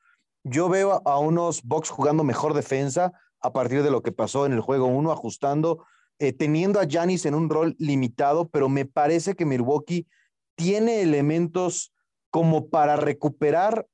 yo 0.44 0.70
veo 0.70 1.02
a 1.06 1.18
unos 1.20 1.64
Bucks 1.64 1.90
jugando 1.90 2.24
mejor 2.24 2.54
defensa 2.54 3.12
a 3.42 3.54
partir 3.54 3.84
de 3.84 3.92
lo 3.92 4.04
que 4.04 4.12
pasó 4.12 4.46
en 4.46 4.54
el 4.54 4.62
juego 4.62 4.86
1, 4.86 5.12
ajustando, 5.12 5.86
eh, 6.20 6.32
teniendo 6.32 6.80
a 6.80 6.86
Giannis 6.86 7.26
en 7.26 7.34
un 7.34 7.50
rol 7.50 7.76
limitado, 7.80 8.48
pero 8.50 8.70
me 8.70 8.86
parece 8.86 9.36
que 9.36 9.46
Milwaukee 9.46 10.08
tiene 10.56 11.02
elementos 11.02 11.92
como 12.30 12.70
para 12.70 12.96
recuperar 12.96 13.88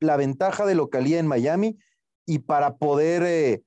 la 0.00 0.16
ventaja 0.16 0.66
de 0.66 0.74
localía 0.74 1.18
en 1.18 1.26
Miami 1.26 1.78
y 2.26 2.40
para 2.40 2.76
poder 2.76 3.22
eh, 3.24 3.62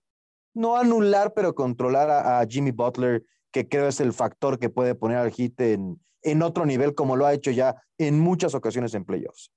no 0.54 0.78
anular, 0.78 1.34
pero 1.34 1.56
controlar 1.56 2.10
a, 2.10 2.46
Jimmy 2.48 2.72
Butler, 2.72 3.24
que 3.52 3.68
creo 3.68 3.88
es 3.88 4.00
el 4.00 4.14
factor 4.14 4.60
que 4.60 4.70
puede 4.70 4.96
poner 4.96 5.18
al 5.18 5.32
hit 5.32 5.60
en, 5.62 6.00
en 6.22 6.42
otro 6.42 6.66
nivel 6.66 6.96
como 6.96 7.16
lo 7.16 7.26
ha 7.26 7.34
hecho 7.34 7.52
ya 7.52 7.76
en 7.98 8.20
muchas 8.20 8.54
ocasiones 8.54 8.94
en 8.94 9.06
playoffs. 9.06 9.52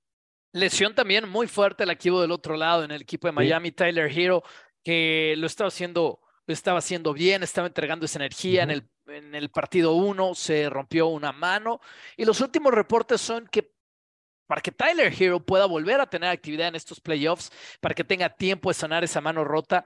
Lesión 0.53 0.95
también 0.95 1.27
muy 1.27 1.47
fuerte 1.47 1.83
el 1.83 1.89
equipo 1.89 2.21
del 2.21 2.31
otro 2.31 2.55
lado, 2.55 2.83
en 2.83 2.91
el 2.91 3.01
equipo 3.01 3.27
de 3.27 3.33
Miami, 3.33 3.71
Tyler 3.71 4.09
Hero, 4.09 4.41
que 4.83 5.35
lo 5.37 5.47
estaba 5.47 5.67
haciendo, 5.67 6.21
lo 6.45 6.53
estaba 6.53 6.79
haciendo 6.79 7.11
bien, 7.11 7.43
estaba 7.43 7.67
entregando 7.67 8.05
esa 8.05 8.19
energía 8.19 8.63
en, 8.63 8.71
el, 8.71 8.89
en 9.07 9.35
el 9.35 9.49
partido 9.49 9.93
uno, 9.93 10.33
se 10.33 10.69
rompió 10.69 11.07
una 11.07 11.33
mano. 11.33 11.81
Y 12.15 12.23
los 12.23 12.39
últimos 12.39 12.73
reportes 12.73 13.19
son 13.19 13.47
que 13.47 13.73
para 14.47 14.61
que 14.61 14.71
Tyler 14.71 15.13
Hero 15.17 15.39
pueda 15.39 15.65
volver 15.65 15.99
a 15.99 16.09
tener 16.09 16.29
actividad 16.29 16.69
en 16.69 16.75
estos 16.75 17.01
playoffs, 17.01 17.51
para 17.81 17.95
que 17.95 18.03
tenga 18.03 18.29
tiempo 18.29 18.69
de 18.69 18.75
sanar 18.75 19.03
esa 19.03 19.19
mano 19.19 19.43
rota, 19.43 19.85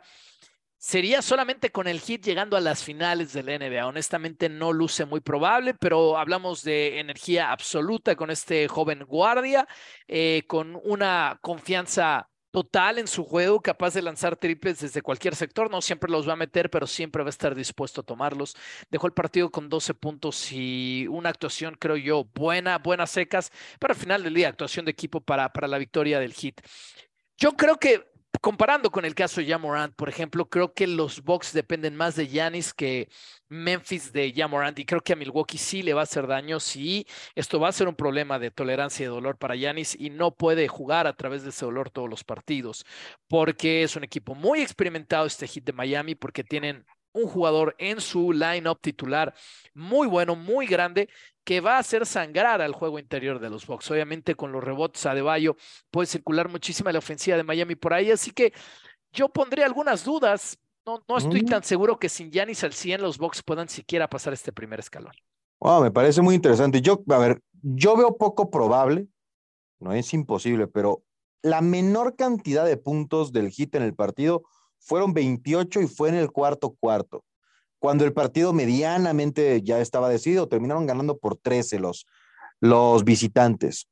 Sería 0.81 1.21
solamente 1.21 1.73
con 1.73 1.89
el 1.89 1.99
hit 1.99 2.23
llegando 2.23 2.55
a 2.55 2.61
las 2.61 2.85
finales 2.85 3.33
del 3.33 3.47
NBA. 3.47 3.85
Honestamente 3.85 4.47
no 4.47 4.71
luce 4.71 5.03
muy 5.03 5.19
probable, 5.19 5.73
pero 5.73 6.17
hablamos 6.17 6.63
de 6.63 6.99
energía 7.01 7.51
absoluta 7.51 8.15
con 8.15 8.31
este 8.31 8.65
joven 8.69 9.03
guardia, 9.03 9.67
eh, 10.07 10.43
con 10.47 10.79
una 10.85 11.37
confianza 11.41 12.29
total 12.51 12.97
en 12.97 13.07
su 13.09 13.25
juego, 13.25 13.59
capaz 13.61 13.93
de 13.93 14.01
lanzar 14.01 14.37
triples 14.37 14.79
desde 14.79 15.01
cualquier 15.01 15.35
sector. 15.35 15.69
No 15.69 15.81
siempre 15.81 16.09
los 16.09 16.25
va 16.25 16.33
a 16.33 16.37
meter, 16.37 16.69
pero 16.69 16.87
siempre 16.87 17.23
va 17.23 17.27
a 17.27 17.31
estar 17.31 17.55
dispuesto 17.55 17.99
a 17.99 18.05
tomarlos. 18.05 18.55
Dejó 18.89 19.05
el 19.05 19.13
partido 19.13 19.51
con 19.51 19.67
12 19.67 19.93
puntos 19.95 20.49
y 20.53 21.07
una 21.09 21.27
actuación, 21.27 21.75
creo 21.77 21.97
yo, 21.97 22.23
buena, 22.33 22.77
buenas 22.77 23.09
secas, 23.09 23.51
pero 23.81 23.93
al 23.93 23.99
final 23.99 24.23
del 24.23 24.33
día, 24.33 24.47
actuación 24.47 24.85
de 24.85 24.91
equipo 24.91 25.19
para, 25.19 25.51
para 25.51 25.67
la 25.67 25.77
victoria 25.77 26.21
del 26.21 26.31
hit. 26.31 26.61
Yo 27.37 27.57
creo 27.57 27.77
que 27.77 28.09
comparando 28.41 28.91
con 28.91 29.05
el 29.05 29.15
caso 29.15 29.41
de 29.41 29.47
Jamorant, 29.47 29.95
por 29.95 30.09
ejemplo, 30.09 30.49
creo 30.49 30.73
que 30.73 30.87
los 30.87 31.23
Bucks 31.23 31.53
dependen 31.53 31.95
más 31.95 32.15
de 32.15 32.27
Yanis 32.27 32.73
que 32.73 33.09
Memphis 33.49 34.11
de 34.13 34.33
Jamorant 34.35 34.77
y 34.79 34.85
creo 34.85 35.01
que 35.01 35.13
a 35.13 35.15
Milwaukee 35.15 35.57
sí 35.57 35.83
le 35.83 35.93
va 35.93 36.01
a 36.01 36.03
hacer 36.03 36.27
daño 36.27 36.59
si 36.59 37.05
esto 37.35 37.59
va 37.59 37.69
a 37.69 37.73
ser 37.73 37.87
un 37.87 37.95
problema 37.95 38.39
de 38.39 38.51
tolerancia 38.51 39.03
y 39.03 39.07
de 39.07 39.13
dolor 39.13 39.37
para 39.37 39.55
Yanis 39.55 39.95
y 39.99 40.09
no 40.09 40.35
puede 40.35 40.67
jugar 40.67 41.07
a 41.07 41.15
través 41.15 41.43
de 41.43 41.49
ese 41.49 41.65
dolor 41.65 41.89
todos 41.89 42.09
los 42.09 42.23
partidos 42.23 42.85
porque 43.27 43.83
es 43.83 43.95
un 43.95 44.03
equipo 44.03 44.35
muy 44.35 44.61
experimentado 44.61 45.25
este 45.25 45.47
hit 45.47 45.65
de 45.65 45.73
Miami 45.73 46.15
porque 46.15 46.43
tienen 46.43 46.85
un 47.11 47.27
jugador 47.27 47.75
en 47.79 48.01
su 48.01 48.31
lineup 48.31 48.79
titular 48.81 49.33
muy 49.73 50.07
bueno, 50.07 50.35
muy 50.35 50.67
grande, 50.67 51.09
que 51.49 51.61
va 51.61 51.77
a 51.77 51.79
hacer 51.79 52.05
sangrar 52.05 52.61
al 52.61 52.73
juego 52.73 52.99
interior 52.99 53.39
de 53.39 53.49
los 53.49 53.65
Bucks. 53.65 53.89
Obviamente 53.89 54.35
con 54.35 54.51
los 54.51 54.63
rebotes 54.63 55.03
a 55.07 55.19
Bayo 55.19 55.55
puede 55.89 56.05
circular 56.05 56.47
muchísima 56.47 56.91
la 56.91 56.99
ofensiva 56.99 57.37
de 57.37 57.43
Miami 57.43 57.73
por 57.73 57.91
ahí, 57.91 58.11
así 58.11 58.29
que 58.29 58.53
yo 59.11 59.29
pondría 59.29 59.65
algunas 59.65 60.03
dudas. 60.03 60.59
No, 60.85 61.03
no 61.09 61.17
estoy 61.17 61.43
tan 61.43 61.63
seguro 61.63 61.97
que 61.97 62.07
sin 62.07 62.29
Giannis 62.29 62.63
al 62.63 62.73
100 62.73 63.01
los 63.01 63.17
Bucks 63.17 63.41
puedan 63.41 63.67
siquiera 63.67 64.07
pasar 64.07 64.31
este 64.31 64.53
primer 64.53 64.79
escalón. 64.79 65.11
me 65.81 65.89
parece 65.89 66.21
muy 66.21 66.35
interesante. 66.35 66.83
Yo, 66.83 67.03
a 67.09 67.17
ver, 67.17 67.41
yo 67.63 67.97
veo 67.97 68.15
poco 68.15 68.51
probable, 68.51 69.07
no 69.79 69.91
es 69.93 70.13
imposible, 70.13 70.67
pero 70.67 71.01
la 71.41 71.61
menor 71.61 72.15
cantidad 72.15 72.63
de 72.63 72.77
puntos 72.77 73.31
del 73.31 73.49
hit 73.49 73.73
en 73.73 73.81
el 73.81 73.95
partido 73.95 74.43
fueron 74.77 75.15
28 75.15 75.81
y 75.81 75.87
fue 75.87 76.09
en 76.09 76.15
el 76.15 76.31
cuarto 76.31 76.75
cuarto. 76.79 77.23
Cuando 77.79 78.05
el 78.05 78.13
partido 78.13 78.53
medianamente 78.53 79.61
ya 79.61 79.79
estaba 79.79 80.09
decidido, 80.09 80.47
terminaron 80.47 80.85
ganando 80.85 81.17
por 81.17 81.37
13 81.37 81.79
los, 81.79 82.05
los 82.59 83.03
visitantes. 83.03 83.87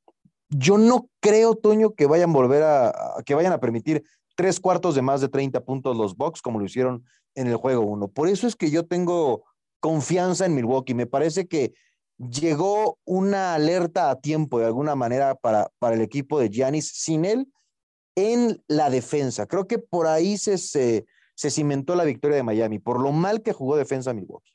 Yo 0.50 0.78
no 0.78 1.10
creo, 1.20 1.56
Toño, 1.56 1.94
que 1.94 2.06
vayan 2.06 2.30
a 2.30 2.34
volver 2.34 2.64
a, 2.64 2.94
que 3.26 3.34
vayan 3.34 3.54
a 3.54 3.60
permitir 3.60 4.04
tres 4.36 4.60
cuartos 4.60 4.96
de 4.96 5.02
más 5.02 5.22
de 5.22 5.30
30 5.30 5.62
puntos 5.66 5.98
los 5.98 6.16
Bucks 6.16 6.42
como 6.42 6.60
lo 6.60 6.66
hicieron 6.66 7.04
en 7.36 7.48
el 7.48 7.56
juego 7.56 7.82
1. 7.86 8.10
Por 8.10 8.30
eso 8.30 8.48
es 8.48 8.56
que 8.56 8.70
yo 8.70 8.86
tengo 8.86 9.44
confianza 9.80 10.46
en 10.46 10.56
Milwaukee. 10.56 10.94
Me 10.94 11.06
parece 11.06 11.48
que 11.48 11.74
llegó 12.18 12.98
una 13.06 13.56
alerta 13.56 14.10
a 14.10 14.20
tiempo 14.20 14.60
de 14.60 14.66
alguna 14.66 14.96
manera 14.96 15.36
para, 15.36 15.70
para 15.80 15.96
el 15.96 16.02
equipo 16.02 16.40
de 16.40 16.50
Giannis. 16.50 16.88
Sin 16.94 17.26
él, 17.26 17.48
en 18.16 18.64
la 18.68 18.90
defensa. 18.90 19.46
Creo 19.46 19.68
que 19.68 19.78
por 19.78 20.08
ahí 20.08 20.38
se, 20.38 20.58
se, 20.58 21.06
cimentó 21.38 21.96
la 21.96 22.04
victoria 22.04 22.38
de 22.38 22.44
Miami, 22.44 22.80
por 22.80 23.00
lo 23.00 23.12
mal 23.12 23.44
que 23.44 23.54
jugó 23.54 23.78
defensa 23.78 24.14
Milwaukee. 24.14 24.54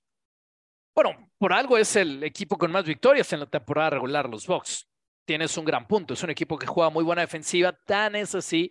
Bueno, 0.94 1.30
por 1.38 1.52
algo 1.52 1.78
es 1.78 1.96
el 1.96 2.22
equipo 2.22 2.58
con 2.58 2.70
más 2.70 2.84
victorias 2.84 3.32
en 3.32 3.40
la 3.40 3.46
temporada 3.46 3.90
regular, 3.90 4.28
los 4.28 4.46
Bucks. 4.46 4.86
Tienes 5.24 5.56
un 5.56 5.64
gran 5.64 5.86
punto. 5.86 6.14
Es 6.14 6.22
un 6.22 6.30
equipo 6.30 6.58
que 6.58 6.66
juega 6.66 6.90
muy 6.90 7.04
buena 7.04 7.22
defensiva. 7.22 7.72
Tan 7.72 8.16
es 8.16 8.34
así 8.34 8.70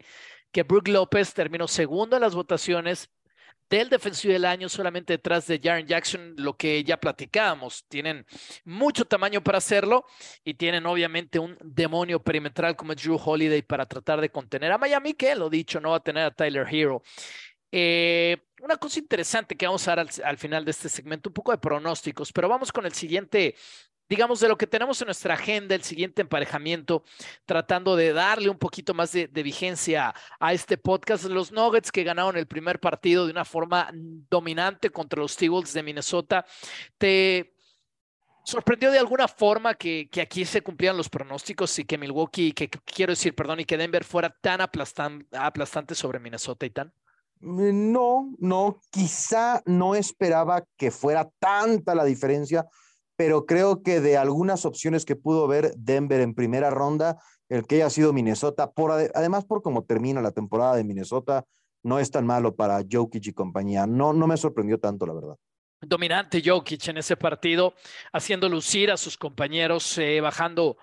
que 0.52 0.64
Brook 0.64 0.90
López 0.90 1.34
terminó 1.34 1.68
segundo 1.68 2.18
en 2.18 2.22
las 2.22 2.36
votaciones 2.36 3.10
del 3.72 3.90
defensivo 3.90 4.34
del 4.34 4.44
año 4.44 4.68
solamente 4.68 5.14
detrás 5.14 5.48
de 5.48 5.58
Jaren 5.64 5.88
Jackson, 5.88 6.34
lo 6.38 6.58
que 6.58 6.84
ya 6.84 6.98
platicábamos. 6.98 7.86
Tienen 7.88 8.26
mucho 8.66 9.06
tamaño 9.06 9.42
para 9.42 9.60
hacerlo 9.60 10.06
y 10.44 10.56
tienen 10.56 10.86
obviamente 10.86 11.40
un 11.40 11.58
demonio 11.64 12.22
perimetral 12.22 12.76
como 12.76 12.94
Drew 12.94 13.18
Holiday 13.24 13.62
para 13.62 13.86
tratar 13.86 14.20
de 14.20 14.30
contener 14.30 14.74
a 14.74 14.78
Miami, 14.78 15.14
que 15.14 15.34
lo 15.36 15.50
dicho, 15.50 15.80
no 15.80 15.92
va 15.92 15.98
a 15.98 16.04
tener 16.04 16.26
a 16.26 16.32
Tyler 16.32 16.68
Hero. 16.70 17.02
Eh, 17.72 18.38
una 18.62 18.78
cosa 18.78 19.00
interesante 19.00 19.56
que 19.56 19.66
vamos 19.66 19.88
a 19.88 19.96
dar 19.96 20.08
al, 20.24 20.38
final 20.38 20.66
de 20.66 20.72
este 20.72 20.90
segmento, 20.90 21.30
un 21.30 21.34
poco 21.34 21.52
de 21.52 21.58
pronósticos, 21.58 22.32
pero 22.34 22.50
vamos 22.50 22.72
con 22.72 22.86
el 22.86 22.94
siguiente 22.94 23.56
digamos, 24.10 24.42
de 24.42 24.50
lo 24.50 24.58
que 24.58 24.68
tenemos 24.68 25.02
en 25.02 25.06
nuestra 25.06 25.36
agenda, 25.36 25.74
el 25.74 25.84
siguiente 25.84 26.22
emparejamiento, 26.22 27.06
tratando 27.46 27.96
de 27.96 28.12
darle 28.12 28.50
un 28.50 28.58
poquito 28.58 28.94
más 28.94 29.14
de, 29.14 29.28
vigencia 29.28 30.14
a 30.38 30.52
este 30.52 30.78
podcast. 30.78 31.24
Los 31.26 31.54
Nuggets 31.54 31.94
que 31.94 32.04
ganaron 32.04 32.36
el 32.36 32.46
primer 32.46 32.82
partido 32.82 33.26
de 33.26 33.32
una 33.32 33.46
forma 33.46 33.90
dominante 33.94 34.90
contra 34.90 35.22
los 35.22 35.38
T-Wolves 35.38 35.72
de 35.72 35.84
Minnesota. 35.84 36.46
¿Te 36.98 37.56
sorprendió 38.44 38.92
de 38.92 39.00
alguna 39.00 39.30
forma 39.30 39.76
que, 39.76 40.10
que, 40.12 40.20
aquí 40.20 40.44
se 40.44 40.62
cumplieran 40.62 40.98
los 40.98 41.08
pronósticos 41.08 41.80
y 41.80 41.86
que 41.86 41.98
Milwaukee, 41.98 42.52
que, 42.52 42.70
quiero 42.70 43.14
decir, 43.14 43.34
perdón, 43.34 43.62
y 43.62 43.66
que 43.66 43.78
Denver 43.78 44.04
fuera 44.04 44.30
tan 44.30 44.60
aplastante 44.60 45.96
sobre 45.96 46.20
Minnesota 46.20 46.66
y 46.66 46.72
tan? 46.72 46.94
Mm, 47.42 47.92
no, 47.92 48.36
no, 48.40 48.80
quizá 48.92 49.62
no 49.66 49.96
esperaba 49.96 50.64
que 50.78 50.92
fuera 50.92 51.30
tanta 51.40 51.96
la 51.96 52.06
diferencia 52.06 52.66
pero 53.22 53.46
creo 53.46 53.84
que 53.84 54.02
de 54.02 54.18
algunas 54.18 54.66
opciones 54.66 55.06
que 55.06 55.16
pudo 55.16 55.48
ver 55.48 55.76
Denver 55.78 56.22
en 56.22 56.34
primera 56.34 56.72
ronda, 56.72 57.20
el 57.50 57.68
que 57.68 57.76
haya 57.76 57.92
sido 57.92 58.14
Minnesota, 58.14 58.72
por, 58.72 58.90
además 58.90 59.46
por 59.46 59.62
cómo 59.62 59.84
termina 59.84 60.24
la 60.24 60.32
temporada 60.32 60.76
de 60.76 60.84
Minnesota, 60.84 61.46
no 61.84 62.00
es 62.00 62.10
tan 62.10 62.26
malo 62.26 62.56
para 62.56 62.82
Jokic 62.92 63.28
y 63.28 63.34
compañía. 63.34 63.86
No, 63.86 64.12
no 64.12 64.26
me 64.26 64.38
sorprendió 64.38 64.80
tanto, 64.80 65.06
la 65.06 65.14
verdad. 65.14 65.36
Dominante 65.82 66.42
Jokic 66.44 66.88
en 66.88 66.98
ese 66.98 67.16
partido, 67.16 67.76
haciendo 68.12 68.50
lucir 68.50 68.90
a 68.90 68.98
sus 68.98 69.18
compañeros, 69.18 70.00
eh, 70.00 70.20
bajando 70.20 70.78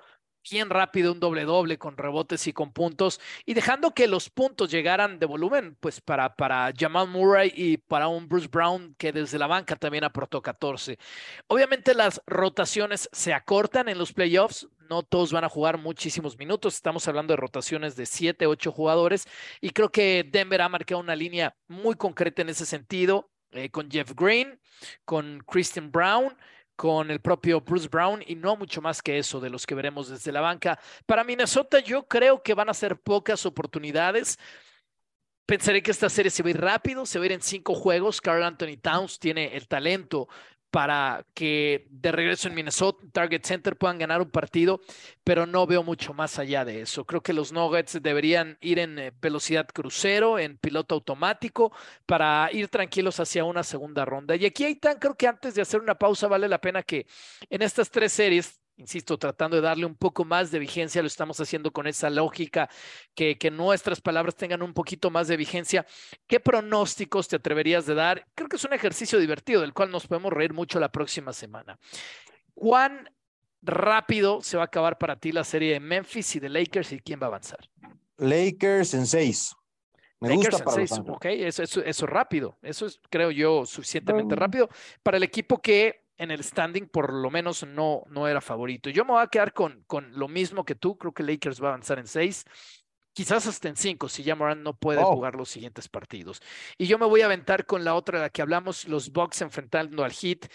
bien 0.50 0.70
rápido 0.70 1.12
un 1.12 1.20
doble 1.20 1.44
doble 1.44 1.78
con 1.78 1.96
rebotes 1.96 2.46
y 2.46 2.52
con 2.52 2.72
puntos 2.72 3.20
y 3.44 3.54
dejando 3.54 3.92
que 3.92 4.06
los 4.06 4.30
puntos 4.30 4.70
llegaran 4.70 5.18
de 5.18 5.26
volumen 5.26 5.76
pues 5.80 6.00
para, 6.00 6.34
para 6.34 6.72
Jamal 6.76 7.08
Murray 7.08 7.52
y 7.54 7.76
para 7.76 8.08
un 8.08 8.28
Bruce 8.28 8.48
Brown 8.48 8.94
que 8.98 9.12
desde 9.12 9.38
la 9.38 9.46
banca 9.46 9.76
también 9.76 10.04
aportó 10.04 10.42
14. 10.42 10.98
Obviamente 11.46 11.94
las 11.94 12.22
rotaciones 12.26 13.08
se 13.12 13.32
acortan 13.32 13.88
en 13.88 13.98
los 13.98 14.12
playoffs, 14.12 14.68
no 14.88 15.02
todos 15.02 15.32
van 15.32 15.44
a 15.44 15.48
jugar 15.48 15.78
muchísimos 15.78 16.38
minutos, 16.38 16.74
estamos 16.74 17.06
hablando 17.08 17.32
de 17.32 17.36
rotaciones 17.38 17.96
de 17.96 18.06
7, 18.06 18.46
8 18.46 18.72
jugadores 18.72 19.26
y 19.60 19.70
creo 19.70 19.90
que 19.90 20.26
Denver 20.30 20.62
ha 20.62 20.68
marcado 20.68 21.00
una 21.00 21.16
línea 21.16 21.56
muy 21.66 21.94
concreta 21.94 22.42
en 22.42 22.48
ese 22.48 22.66
sentido 22.66 23.30
eh, 23.52 23.70
con 23.70 23.90
Jeff 23.90 24.12
Green, 24.14 24.60
con 25.04 25.42
Christian 25.46 25.90
Brown 25.90 26.36
con 26.78 27.10
el 27.10 27.20
propio 27.20 27.60
Bruce 27.60 27.88
Brown 27.88 28.22
y 28.24 28.36
no 28.36 28.54
mucho 28.54 28.80
más 28.80 29.02
que 29.02 29.18
eso 29.18 29.40
de 29.40 29.50
los 29.50 29.66
que 29.66 29.74
veremos 29.74 30.08
desde 30.08 30.30
la 30.30 30.40
banca. 30.40 30.78
Para 31.06 31.24
Minnesota 31.24 31.80
yo 31.80 32.06
creo 32.06 32.40
que 32.40 32.54
van 32.54 32.68
a 32.68 32.74
ser 32.74 33.00
pocas 33.00 33.44
oportunidades. 33.46 34.38
Pensaré 35.44 35.82
que 35.82 35.90
esta 35.90 36.08
serie 36.08 36.30
se 36.30 36.44
va 36.44 36.46
a 36.46 36.50
ir 36.50 36.60
rápido, 36.60 37.04
se 37.04 37.18
va 37.18 37.24
a 37.24 37.26
ir 37.26 37.32
en 37.32 37.42
cinco 37.42 37.74
juegos. 37.74 38.20
Carl 38.20 38.44
Anthony 38.44 38.76
Towns 38.80 39.18
tiene 39.18 39.56
el 39.56 39.66
talento 39.66 40.28
para 40.70 41.24
que 41.34 41.86
de 41.90 42.12
regreso 42.12 42.48
en 42.48 42.54
Minnesota, 42.54 43.04
Target 43.12 43.42
Center 43.44 43.76
puedan 43.76 43.98
ganar 43.98 44.20
un 44.20 44.30
partido, 44.30 44.80
pero 45.24 45.46
no 45.46 45.66
veo 45.66 45.82
mucho 45.82 46.12
más 46.12 46.38
allá 46.38 46.64
de 46.64 46.82
eso. 46.82 47.04
Creo 47.04 47.22
que 47.22 47.32
los 47.32 47.52
Nuggets 47.52 48.02
deberían 48.02 48.58
ir 48.60 48.78
en 48.78 48.98
eh, 48.98 49.12
velocidad 49.20 49.66
crucero, 49.66 50.38
en 50.38 50.58
piloto 50.58 50.94
automático, 50.94 51.72
para 52.06 52.50
ir 52.52 52.68
tranquilos 52.68 53.18
hacia 53.20 53.44
una 53.44 53.62
segunda 53.62 54.04
ronda. 54.04 54.36
Y 54.36 54.44
aquí, 54.44 54.74
tan 54.74 54.98
creo 54.98 55.14
que 55.14 55.26
antes 55.26 55.54
de 55.54 55.62
hacer 55.62 55.80
una 55.80 55.94
pausa, 55.94 56.28
vale 56.28 56.48
la 56.48 56.60
pena 56.60 56.82
que 56.82 57.06
en 57.48 57.62
estas 57.62 57.90
tres 57.90 58.12
series 58.12 58.60
insisto, 58.78 59.18
tratando 59.18 59.56
de 59.56 59.62
darle 59.62 59.84
un 59.84 59.96
poco 59.96 60.24
más 60.24 60.50
de 60.50 60.58
vigencia, 60.58 61.02
lo 61.02 61.08
estamos 61.08 61.38
haciendo 61.40 61.72
con 61.72 61.86
esa 61.86 62.08
lógica, 62.08 62.70
que, 63.14 63.36
que, 63.36 63.50
nuestras 63.50 64.00
palabras 64.00 64.36
tengan 64.36 64.62
un 64.62 64.72
poquito 64.72 65.10
más 65.10 65.28
de 65.28 65.36
vigencia. 65.36 65.84
¿Qué 66.26 66.40
pronósticos 66.40 67.28
te 67.28 67.36
atreverías 67.36 67.86
de 67.86 67.94
dar? 67.94 68.26
Creo 68.34 68.48
que 68.48 68.56
es 68.56 68.64
un 68.64 68.72
ejercicio 68.72 69.18
divertido 69.18 69.60
del 69.60 69.74
cual 69.74 69.90
nos 69.90 70.06
podemos 70.06 70.32
reír 70.32 70.54
mucho 70.54 70.78
la 70.78 70.90
próxima 70.90 71.32
semana. 71.32 71.78
¿Cuán 72.54 73.10
rápido 73.62 74.40
se 74.42 74.56
va 74.56 74.62
a 74.62 74.66
acabar 74.66 74.96
para 74.96 75.16
ti 75.16 75.32
la 75.32 75.44
serie 75.44 75.72
de 75.72 75.80
Memphis 75.80 76.36
y 76.36 76.40
de 76.40 76.48
Lakers 76.48 76.92
y 76.92 77.00
quién 77.00 77.20
va 77.20 77.26
a 77.26 77.28
avanzar? 77.28 77.68
Lakers 78.16 78.94
en 78.94 79.06
seis. 79.06 79.54
Me 80.20 80.30
Lakers 80.30 80.62
gusta 80.62 80.80
en 80.80 80.88
seis, 80.88 81.00
ok, 81.06 81.24
eso, 81.26 81.62
eso, 81.62 81.80
eso 81.80 82.04
es 82.04 82.10
rápido, 82.10 82.58
eso 82.62 82.86
es, 82.86 83.00
creo 83.08 83.30
yo, 83.30 83.64
suficientemente 83.64 84.34
rápido 84.34 84.68
para 85.04 85.16
el 85.16 85.22
equipo 85.22 85.62
que 85.62 86.07
en 86.18 86.30
el 86.30 86.44
standing 86.44 86.86
por 86.86 87.12
lo 87.12 87.30
menos 87.30 87.64
no, 87.66 88.02
no 88.10 88.28
era 88.28 88.40
favorito. 88.40 88.90
Yo 88.90 89.04
me 89.04 89.12
voy 89.12 89.22
a 89.22 89.28
quedar 89.28 89.52
con, 89.52 89.84
con 89.86 90.12
lo 90.18 90.28
mismo 90.28 90.64
que 90.64 90.74
tú, 90.74 90.98
creo 90.98 91.12
que 91.12 91.22
Lakers 91.22 91.62
va 91.62 91.68
a 91.68 91.70
avanzar 91.70 91.98
en 91.98 92.08
seis, 92.08 92.44
quizás 93.12 93.46
hasta 93.46 93.68
en 93.68 93.76
cinco 93.76 94.08
si 94.08 94.22
ya 94.22 94.34
no 94.34 94.76
puede 94.76 95.02
jugar 95.02 95.34
los 95.34 95.48
siguientes 95.48 95.88
partidos. 95.88 96.42
Y 96.76 96.86
yo 96.86 96.98
me 96.98 97.06
voy 97.06 97.22
a 97.22 97.26
aventar 97.26 97.66
con 97.66 97.84
la 97.84 97.94
otra 97.94 98.18
de 98.18 98.24
la 98.24 98.30
que 98.30 98.42
hablamos, 98.42 98.86
los 98.86 99.10
Bucks 99.10 99.40
enfrentando 99.40 100.04
al 100.04 100.12
Heat. 100.12 100.46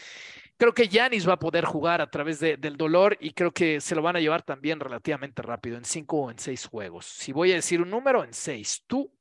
Creo 0.58 0.74
que 0.74 0.88
Yanis 0.88 1.28
va 1.28 1.34
a 1.34 1.40
poder 1.40 1.66
jugar 1.66 2.00
a 2.00 2.10
través 2.10 2.40
del 2.40 2.78
dolor 2.78 3.18
y 3.20 3.32
creo 3.32 3.52
que 3.52 3.82
se 3.82 3.96
lo 3.96 4.02
van 4.02 4.16
a 4.16 4.20
llevar 4.20 4.44
también 4.44 4.80
relativamente 4.80 5.42
rápido, 5.42 5.78
en 5.78 5.84
cinco 5.84 6.18
o 6.22 6.32
en 6.32 6.40
seis 6.40 6.66
juegos. 6.66 7.06
Si 7.06 7.32
voy 7.32 7.52
a 7.52 7.56
decir 7.56 7.82
un 7.82 7.90
número, 7.90 8.24
en 8.24 8.34
seis. 8.34 8.84
¿Tú? 8.86 9.12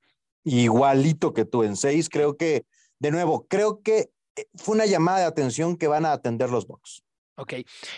Igualito 0.44 1.32
que 1.32 1.44
tú, 1.44 1.64
en 1.64 1.74
seis. 1.74 2.08
Creo 2.08 2.36
que, 2.36 2.66
de 2.98 3.10
nuevo, 3.10 3.46
creo 3.48 3.80
que 3.82 4.10
fue 4.54 4.74
una 4.74 4.86
llamada 4.86 5.20
de 5.20 5.24
atención 5.24 5.76
que 5.76 5.88
van 5.88 6.06
a 6.06 6.12
atender 6.12 6.50
los 6.50 6.66
Bucks. 6.66 7.02
Ok. 7.36 7.54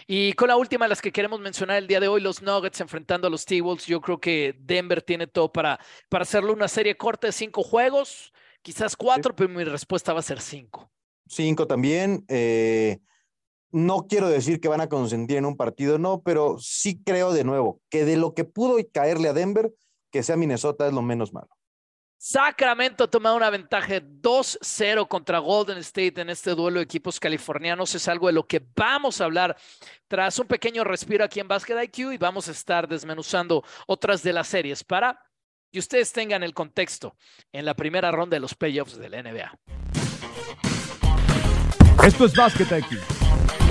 Y 0.07 0.33
con 0.35 0.49
la 0.49 0.57
última, 0.57 0.87
las 0.87 1.03
que 1.03 1.13
queremos 1.13 1.41
mencionar 1.41 1.77
el 1.77 1.87
día 1.87 2.01
de 2.01 2.09
hoy, 2.09 2.21
los 2.21 2.41
Nuggets 2.41 2.81
enfrentando 2.81 3.27
a 3.27 3.31
los 3.31 3.45
T-Wolves. 3.45 3.87
Yo 3.87 4.01
creo 4.01 4.19
que 4.19 4.55
Denver 4.61 5.03
tiene 5.03 5.27
todo 5.27 5.53
para, 5.53 5.79
para 6.09 6.23
hacerlo 6.23 6.53
una 6.53 6.69
serie 6.69 6.97
corta 6.97 7.27
de 7.27 7.33
cinco 7.33 7.63
juegos, 7.63 8.33
quizás 8.63 8.97
cuatro, 8.97 9.35
pero 9.35 9.51
mi 9.51 9.65
respuesta 9.65 10.13
va 10.13 10.21
a 10.21 10.23
ser 10.23 10.41
cinco. 10.41 10.91
Cinco 11.27 11.67
también. 11.67 12.25
Eh, 12.29 12.99
no 13.73 14.07
quiero 14.07 14.29
decir 14.29 14.61
que 14.61 14.69
van 14.69 14.81
a 14.81 14.89
consentir 14.89 15.37
en 15.37 15.47
un 15.47 15.57
partido, 15.57 15.99
no, 15.99 16.23
pero 16.23 16.59
sí 16.61 17.03
creo 17.03 17.33
de 17.33 17.43
nuevo 17.43 17.81
que 17.91 18.05
de 18.05 18.17
lo 18.17 18.35
que 18.35 18.45
pudo 18.45 18.77
caerle 18.93 19.29
a 19.29 19.33
Denver, 19.33 19.75
que 20.13 20.23
sea 20.23 20.37
Minnesota 20.37 20.87
es 20.87 20.93
lo 20.93 21.03
menos 21.03 21.33
malo. 21.33 21.49
Sacramento 22.27 23.05
ha 23.05 23.07
tomado 23.07 23.37
una 23.37 23.51
ventaja 23.51 24.01
2-0 24.01 25.07
contra 25.09 25.41
Golden 25.41 25.77
State 25.77 26.23
en 26.23 26.31
este 26.31 26.53
duelo 26.53 26.79
de 26.79 26.85
equipos 26.85 27.21
californianos. 27.21 27.95
Es 27.95 28.09
algo 28.09 28.29
de 28.29 28.33
lo 28.33 28.47
que 28.47 28.65
vamos 28.75 29.21
a 29.21 29.27
hablar 29.27 29.55
tras 30.09 30.39
un 30.39 30.47
pequeño 30.47 30.85
respiro 30.85 31.23
aquí 31.23 31.41
en 31.41 31.49
Basket 31.49 31.77
IQ 31.83 32.15
y 32.15 32.17
vamos 32.17 32.49
a 32.49 32.53
estar 32.53 32.89
desmenuzando 32.89 33.63
otras 33.87 34.23
de 34.23 34.33
las 34.33 34.49
series 34.49 34.83
para 34.83 35.21
que 35.71 35.79
ustedes 35.79 36.15
tengan 36.15 36.43
el 36.43 36.55
contexto 36.55 37.15
en 37.53 37.67
la 37.67 37.75
primera 37.75 38.11
ronda 38.11 38.37
de 38.37 38.41
los 38.41 38.55
playoffs 38.55 38.97
de 38.97 39.11
la 39.11 39.23
NBA. 39.23 39.59
Esto 42.07 42.25
es 42.25 42.35
Basket 42.35 42.79
IQ. 42.79 43.01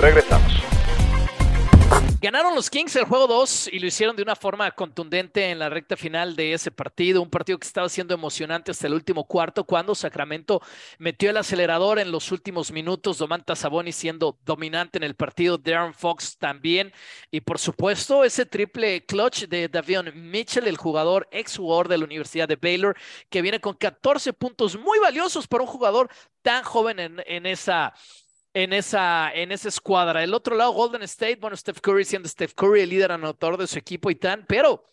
Regresamos. 0.00 0.73
Ganaron 2.24 2.54
los 2.54 2.70
Kings 2.70 2.96
el 2.96 3.04
juego 3.04 3.26
2 3.26 3.68
y 3.70 3.78
lo 3.80 3.86
hicieron 3.86 4.16
de 4.16 4.22
una 4.22 4.34
forma 4.34 4.70
contundente 4.70 5.50
en 5.50 5.58
la 5.58 5.68
recta 5.68 5.94
final 5.94 6.34
de 6.36 6.54
ese 6.54 6.70
partido, 6.70 7.20
un 7.20 7.28
partido 7.28 7.58
que 7.58 7.66
estaba 7.66 7.86
siendo 7.90 8.14
emocionante 8.14 8.70
hasta 8.70 8.86
el 8.86 8.94
último 8.94 9.24
cuarto 9.24 9.64
cuando 9.64 9.94
Sacramento 9.94 10.62
metió 10.96 11.28
el 11.28 11.36
acelerador 11.36 11.98
en 11.98 12.10
los 12.10 12.32
últimos 12.32 12.72
minutos, 12.72 13.18
Domantas 13.18 13.58
Sabonis 13.58 13.96
siendo 13.96 14.38
dominante 14.42 14.96
en 14.96 15.04
el 15.04 15.14
partido, 15.14 15.58
Darren 15.58 15.92
Fox 15.92 16.38
también 16.38 16.94
y 17.30 17.42
por 17.42 17.58
supuesto 17.58 18.24
ese 18.24 18.46
triple 18.46 19.04
clutch 19.04 19.44
de 19.44 19.68
Davion 19.68 20.10
Mitchell, 20.14 20.66
el 20.66 20.78
jugador 20.78 21.28
ex 21.30 21.58
jugador 21.58 21.88
de 21.88 21.98
la 21.98 22.06
Universidad 22.06 22.48
de 22.48 22.56
Baylor, 22.56 22.96
que 23.28 23.42
viene 23.42 23.60
con 23.60 23.74
14 23.74 24.32
puntos 24.32 24.78
muy 24.78 24.98
valiosos 24.98 25.46
para 25.46 25.62
un 25.62 25.68
jugador 25.68 26.08
tan 26.40 26.64
joven 26.64 27.00
en, 27.00 27.22
en 27.26 27.44
esa 27.44 27.92
en 28.54 28.72
esa, 28.72 29.32
en 29.34 29.52
esa 29.52 29.68
escuadra. 29.68 30.22
El 30.22 30.32
otro 30.32 30.56
lado, 30.56 30.72
Golden 30.72 31.02
State, 31.02 31.36
bueno, 31.36 31.56
Steph 31.56 31.80
Curry 31.80 32.04
siendo 32.04 32.28
Steph 32.28 32.54
Curry 32.54 32.82
el 32.82 32.90
líder 32.90 33.12
anotador 33.12 33.58
de 33.58 33.66
su 33.66 33.78
equipo 33.78 34.10
y 34.10 34.14
tan, 34.14 34.46
pero 34.46 34.84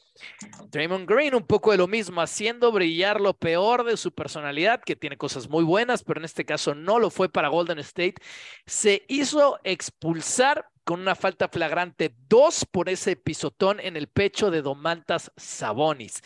Draymond 0.70 1.08
Green 1.08 1.36
un 1.36 1.46
poco 1.46 1.72
de 1.72 1.77
lo 1.77 1.88
mismo, 1.88 2.22
haciendo 2.22 2.72
brillar 2.72 3.22
lo 3.22 3.34
peor 3.34 3.84
de 3.84 3.98
su 3.98 4.12
personalidad, 4.12 4.82
que 4.84 4.96
tiene 4.96 5.18
cosas 5.18 5.50
muy 5.50 5.63
buenas, 5.63 6.03
pero 6.03 6.20
en 6.20 6.25
este 6.25 6.46
caso 6.46 6.75
no 6.75 7.00
lo 7.00 7.10
fue 7.10 7.30
para 7.30 7.50
Golden 7.50 7.80
State. 7.80 8.15
Se 8.65 9.06
hizo 9.08 9.60
expulsar 9.63 10.68
con 10.84 11.00
una 11.00 11.15
falta 11.15 11.48
flagrante, 11.48 12.13
dos 12.27 12.65
por 12.65 12.89
ese 12.89 13.15
pisotón 13.15 13.80
en 13.80 13.96
el 13.96 14.08
pecho 14.08 14.50
de 14.50 14.62
Domantas 14.62 15.32
Sabonis. 15.38 16.22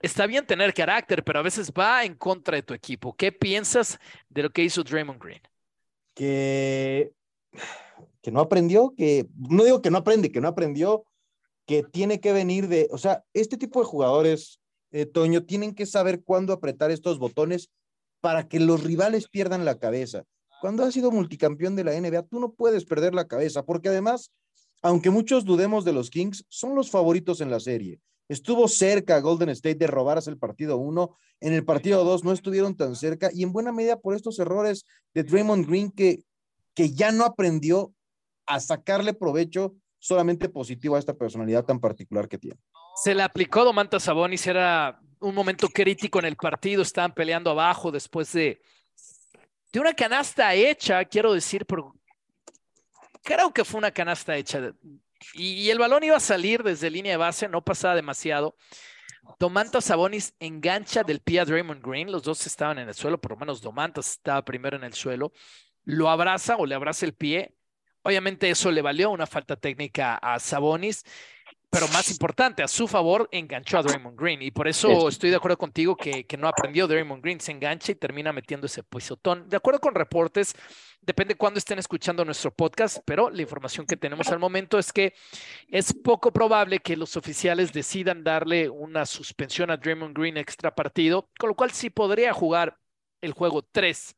Está 0.00 0.26
bien 0.26 0.46
tener 0.46 0.74
carácter, 0.74 1.22
pero 1.22 1.38
a 1.38 1.42
veces 1.42 1.72
va 1.72 2.04
en 2.04 2.16
contra 2.16 2.56
de 2.56 2.64
tu 2.64 2.74
equipo. 2.74 3.16
¿Qué 3.16 3.30
piensas 3.30 4.00
de 4.28 4.42
lo 4.42 4.50
que 4.50 4.64
hizo 4.64 4.82
Draymond 4.82 5.22
Green? 5.22 5.51
Que, 6.14 7.12
que 8.20 8.30
no 8.30 8.40
aprendió, 8.40 8.94
que 8.96 9.28
no 9.36 9.64
digo 9.64 9.82
que 9.82 9.90
no 9.90 9.98
aprende, 9.98 10.32
que 10.32 10.40
no 10.40 10.48
aprendió, 10.48 11.04
que 11.66 11.82
tiene 11.82 12.20
que 12.20 12.32
venir 12.32 12.68
de, 12.68 12.88
o 12.90 12.98
sea, 12.98 13.24
este 13.34 13.56
tipo 13.56 13.80
de 13.80 13.86
jugadores, 13.86 14.60
eh, 14.90 15.06
Toño, 15.06 15.44
tienen 15.44 15.74
que 15.74 15.86
saber 15.86 16.22
cuándo 16.22 16.52
apretar 16.52 16.90
estos 16.90 17.18
botones 17.18 17.70
para 18.20 18.48
que 18.48 18.60
los 18.60 18.82
rivales 18.84 19.28
pierdan 19.28 19.64
la 19.64 19.78
cabeza. 19.78 20.24
Cuando 20.60 20.84
has 20.84 20.94
sido 20.94 21.10
multicampeón 21.10 21.74
de 21.74 21.84
la 21.84 21.98
NBA, 21.98 22.22
tú 22.22 22.38
no 22.38 22.52
puedes 22.52 22.84
perder 22.84 23.14
la 23.14 23.26
cabeza, 23.26 23.64
porque 23.64 23.88
además, 23.88 24.32
aunque 24.80 25.10
muchos 25.10 25.44
dudemos 25.44 25.84
de 25.84 25.92
los 25.92 26.10
Kings, 26.10 26.44
son 26.48 26.74
los 26.74 26.90
favoritos 26.90 27.40
en 27.40 27.50
la 27.50 27.58
serie. 27.58 27.98
Estuvo 28.28 28.68
cerca 28.68 29.20
Golden 29.20 29.50
State 29.50 29.76
de 29.76 29.86
robarse 29.86 30.30
el 30.30 30.38
partido 30.38 30.76
1. 30.76 31.16
En 31.40 31.52
el 31.52 31.64
partido 31.64 32.04
2 32.04 32.24
no 32.24 32.32
estuvieron 32.32 32.76
tan 32.76 32.96
cerca 32.96 33.30
y 33.32 33.42
en 33.42 33.52
buena 33.52 33.72
medida 33.72 33.98
por 33.98 34.14
estos 34.14 34.38
errores 34.38 34.84
de 35.12 35.24
Draymond 35.24 35.66
Green 35.66 35.90
que, 35.90 36.22
que 36.74 36.92
ya 36.92 37.12
no 37.12 37.24
aprendió 37.24 37.92
a 38.46 38.60
sacarle 38.60 39.14
provecho 39.14 39.74
solamente 39.98 40.48
positivo 40.48 40.96
a 40.96 40.98
esta 40.98 41.14
personalidad 41.14 41.64
tan 41.64 41.78
particular 41.78 42.28
que 42.28 42.38
tiene. 42.38 42.58
Se 43.02 43.14
le 43.14 43.22
aplicó 43.22 43.64
Domantas 43.64 44.02
Sabonis, 44.02 44.46
era 44.46 45.00
un 45.20 45.34
momento 45.34 45.68
crítico 45.68 46.18
en 46.18 46.26
el 46.26 46.36
partido, 46.36 46.82
estaban 46.82 47.12
peleando 47.12 47.50
abajo 47.50 47.90
después 47.90 48.32
de, 48.32 48.60
de 49.72 49.80
una 49.80 49.94
canasta 49.94 50.52
hecha, 50.54 51.04
quiero 51.04 51.32
decir, 51.32 51.64
pero 51.64 51.94
creo 53.22 53.52
que 53.52 53.64
fue 53.64 53.78
una 53.78 53.90
canasta 53.90 54.36
hecha 54.36 54.74
y, 55.34 55.70
el 55.70 55.78
balón 55.78 56.04
iba 56.04 56.16
a 56.16 56.20
salir 56.20 56.62
desde 56.62 56.90
línea 56.90 57.12
de 57.12 57.16
base, 57.16 57.48
no 57.48 57.64
pasaba 57.64 57.94
demasiado. 57.94 58.56
Domantas 59.38 59.84
Sabonis 59.84 60.34
engancha 60.40 61.02
del 61.04 61.20
pie 61.20 61.40
a 61.40 61.44
Draymond 61.44 61.84
Green, 61.84 62.10
los 62.10 62.22
dos 62.22 62.46
estaban 62.46 62.78
en 62.78 62.88
el 62.88 62.94
suelo, 62.94 63.20
por 63.20 63.32
lo 63.32 63.36
menos 63.36 63.60
Domantas 63.60 64.12
estaba 64.12 64.44
primero 64.44 64.76
en 64.76 64.84
el 64.84 64.94
suelo, 64.94 65.32
lo 65.84 66.10
abraza 66.10 66.56
o 66.56 66.66
le 66.66 66.74
abraza 66.74 67.06
el 67.06 67.14
pie. 67.14 67.54
Obviamente 68.02 68.50
eso 68.50 68.70
le 68.70 68.82
valió 68.82 69.10
una 69.10 69.26
falta 69.26 69.56
técnica 69.56 70.16
a 70.16 70.40
Sabonis 70.40 71.04
pero 71.72 71.88
más 71.88 72.10
importante, 72.10 72.62
a 72.62 72.68
su 72.68 72.86
favor, 72.86 73.30
enganchó 73.32 73.78
a 73.78 73.82
Draymond 73.82 74.20
Green. 74.20 74.42
Y 74.42 74.50
por 74.50 74.68
eso 74.68 75.08
estoy 75.08 75.30
de 75.30 75.36
acuerdo 75.36 75.56
contigo 75.56 75.96
que, 75.96 76.26
que 76.26 76.36
no 76.36 76.46
aprendió 76.46 76.86
Draymond 76.86 77.22
Green. 77.22 77.40
Se 77.40 77.50
engancha 77.50 77.92
y 77.92 77.94
termina 77.94 78.30
metiendo 78.30 78.66
ese 78.66 78.82
pisotón. 78.82 79.48
De 79.48 79.56
acuerdo 79.56 79.80
con 79.80 79.94
reportes, 79.94 80.54
depende 81.00 81.34
cuándo 81.34 81.56
estén 81.56 81.78
escuchando 81.78 82.26
nuestro 82.26 82.50
podcast, 82.50 82.98
pero 83.06 83.30
la 83.30 83.40
información 83.40 83.86
que 83.86 83.96
tenemos 83.96 84.28
al 84.28 84.38
momento 84.38 84.78
es 84.78 84.92
que 84.92 85.14
es 85.66 85.94
poco 85.94 86.30
probable 86.30 86.80
que 86.80 86.94
los 86.94 87.16
oficiales 87.16 87.72
decidan 87.72 88.22
darle 88.22 88.68
una 88.68 89.06
suspensión 89.06 89.70
a 89.70 89.78
Draymond 89.78 90.14
Green 90.14 90.36
extra 90.36 90.74
partido, 90.74 91.30
con 91.38 91.48
lo 91.48 91.54
cual 91.54 91.70
sí 91.70 91.88
podría 91.88 92.34
jugar 92.34 92.78
el 93.22 93.32
juego 93.32 93.62
3 93.62 94.14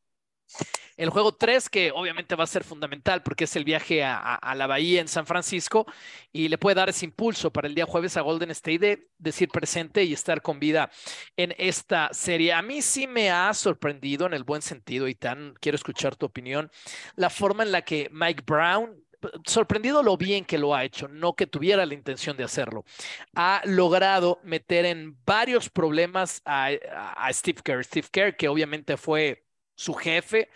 el 0.97 1.11
juego 1.11 1.33
3, 1.33 1.69
que 1.69 1.91
obviamente 1.93 2.37
va 2.37 2.45
a 2.45 2.49
ser 2.49 2.63
fundamental 2.63 3.23
porque 3.23 3.45
es 3.45 3.57
el 3.57 3.65
viaje 3.65 4.05
a, 4.05 4.55
la 4.55 4.67
Bahía 4.67 5.01
en 5.01 5.09
San 5.09 5.27
Francisco 5.27 5.87
y 6.33 6.49
le 6.49 6.59
puede 6.59 6.77
dar 6.77 6.89
ese 6.89 7.05
impulso 7.05 7.53
para 7.53 7.67
el 7.67 7.75
día 7.75 7.87
jueves 7.87 8.17
a 8.17 8.21
Golden 8.21 8.51
State 8.53 8.79
de 8.79 9.09
decir 9.19 9.49
presente 9.49 10.05
y 10.05 10.13
estar 10.13 10.41
con 10.41 10.61
vida 10.61 10.91
en 11.37 11.55
esta 11.59 12.11
serie. 12.13 12.53
A 12.53 12.63
mí 12.63 12.83
sí 12.83 13.07
me 13.07 13.31
ha 13.31 13.53
sorprendido 13.55 14.27
en 14.27 14.35
el 14.35 14.45
buen 14.45 14.63
sentido, 14.63 15.09
y 15.09 15.17
quiero 15.61 15.77
escuchar 15.77 16.17
tu 16.17 16.27
opinión, 16.27 16.71
la 17.17 17.31
forma 17.31 17.65
en 17.65 17.73
la 17.73 17.83
que 17.83 18.09
Mike 18.13 18.45
Brown 18.47 19.05
sorprendido 19.47 20.03
lo 20.03 20.19
bien 20.19 20.45
que 20.45 20.59
lo 20.59 20.75
ha 20.75 20.85
hecho, 20.85 21.09
no 21.09 21.35
que 21.35 21.47
tuviera 21.47 21.87
la 21.87 21.95
intención 21.95 22.37
de 22.37 22.45
hacerlo. 22.45 22.85
Ha 23.35 23.63
logrado 23.65 24.39
meter 24.45 24.85
en 24.85 25.17
varios 25.25 25.71
problemas 25.71 26.43
a, 26.45 26.69
a 27.17 27.33
Steve 27.33 27.61
Kerr. 27.65 27.85
Steve 27.85 28.09
Kerr, 28.13 28.37
que 28.37 28.49
obviamente 28.49 28.99
fue 28.99 29.44
su 29.75 29.95
jefe 29.95 30.49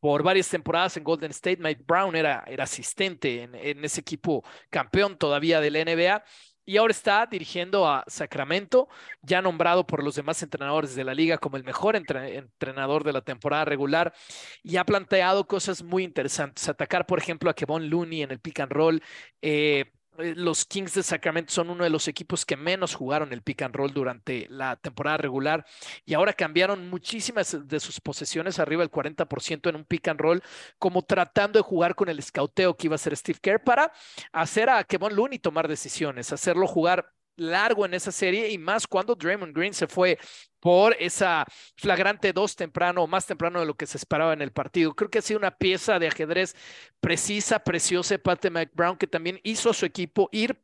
por 0.00 0.22
varias 0.22 0.50
temporadas 0.50 0.96
en 0.96 1.04
Golden 1.04 1.30
State. 1.30 1.56
Mike 1.60 1.82
Brown 1.86 2.14
era, 2.14 2.44
era 2.46 2.64
asistente 2.64 3.42
en, 3.42 3.84
ese 3.84 4.00
equipo 4.00 4.44
campeón 4.68 5.16
todavía 5.16 5.60
de 5.60 5.70
la 5.70 5.84
NBA 5.84 6.24
y 6.66 6.76
ahora 6.76 6.92
está 6.92 7.26
dirigiendo 7.26 7.86
a 7.86 8.04
Sacramento, 8.06 8.88
ya 9.22 9.42
nombrado 9.42 9.86
por 9.86 10.02
los 10.02 10.14
demás 10.14 10.42
entrenadores 10.42 10.94
de 10.94 11.04
la 11.04 11.14
liga 11.14 11.38
como 11.38 11.56
el 11.56 11.64
mejor 11.64 11.96
entrenador 11.96 13.04
de 13.04 13.12
la 13.12 13.20
temporada 13.20 13.64
regular 13.66 14.14
y 14.62 14.76
ha 14.76 14.84
planteado 14.84 15.46
cosas 15.46 15.82
muy 15.82 16.04
interesantes. 16.04 16.68
Atacar, 16.68 17.06
por 17.06 17.18
ejemplo, 17.18 17.50
a 17.50 17.54
Kevon 17.54 17.88
Looney 17.88 18.22
en 18.22 18.30
el 18.30 18.40
pick 18.40 18.60
and 18.60 18.72
roll. 18.72 19.02
Eh, 19.42 19.92
los 20.18 20.64
Kings 20.64 20.94
de 20.94 21.02
Sacramento 21.02 21.52
son 21.52 21.70
uno 21.70 21.84
de 21.84 21.90
los 21.90 22.08
equipos 22.08 22.44
que 22.44 22.56
menos 22.56 22.94
jugaron 22.94 23.32
el 23.32 23.42
pick 23.42 23.62
and 23.62 23.74
roll 23.74 23.92
durante 23.92 24.46
la 24.48 24.76
temporada 24.76 25.16
regular 25.16 25.64
y 26.04 26.14
ahora 26.14 26.32
cambiaron 26.32 26.88
muchísimas 26.88 27.66
de 27.66 27.80
sus 27.80 28.00
posesiones 28.00 28.58
arriba 28.58 28.82
del 28.82 28.90
40% 28.90 29.68
en 29.68 29.76
un 29.76 29.84
pick 29.84 30.08
and 30.08 30.20
roll, 30.20 30.42
como 30.78 31.02
tratando 31.02 31.58
de 31.58 31.64
jugar 31.64 31.94
con 31.94 32.08
el 32.08 32.18
escauteo 32.18 32.76
que 32.76 32.86
iba 32.86 32.94
a 32.94 32.96
hacer 32.96 33.16
Steve 33.16 33.38
Kerr 33.40 33.62
para 33.62 33.92
hacer 34.32 34.70
a 34.70 34.84
Kevon 34.84 35.14
Looney 35.14 35.38
tomar 35.38 35.68
decisiones, 35.68 36.32
hacerlo 36.32 36.66
jugar 36.66 37.13
largo 37.36 37.84
en 37.84 37.94
esa 37.94 38.12
serie 38.12 38.50
y 38.50 38.58
más 38.58 38.86
cuando 38.86 39.14
Draymond 39.14 39.56
Green 39.56 39.74
se 39.74 39.86
fue 39.86 40.18
por 40.60 40.96
esa 40.98 41.44
flagrante 41.76 42.32
dos 42.32 42.56
temprano, 42.56 43.06
más 43.06 43.26
temprano 43.26 43.60
de 43.60 43.66
lo 43.66 43.74
que 43.74 43.86
se 43.86 43.98
esperaba 43.98 44.32
en 44.32 44.42
el 44.42 44.52
partido. 44.52 44.94
Creo 44.94 45.10
que 45.10 45.18
ha 45.18 45.22
sido 45.22 45.38
una 45.38 45.56
pieza 45.56 45.98
de 45.98 46.08
ajedrez 46.08 46.56
precisa, 47.00 47.58
preciosa, 47.58 48.16
Pat 48.18 48.46
McBrown, 48.50 48.96
que 48.96 49.06
también 49.06 49.40
hizo 49.42 49.70
a 49.70 49.74
su 49.74 49.84
equipo 49.84 50.28
ir 50.32 50.58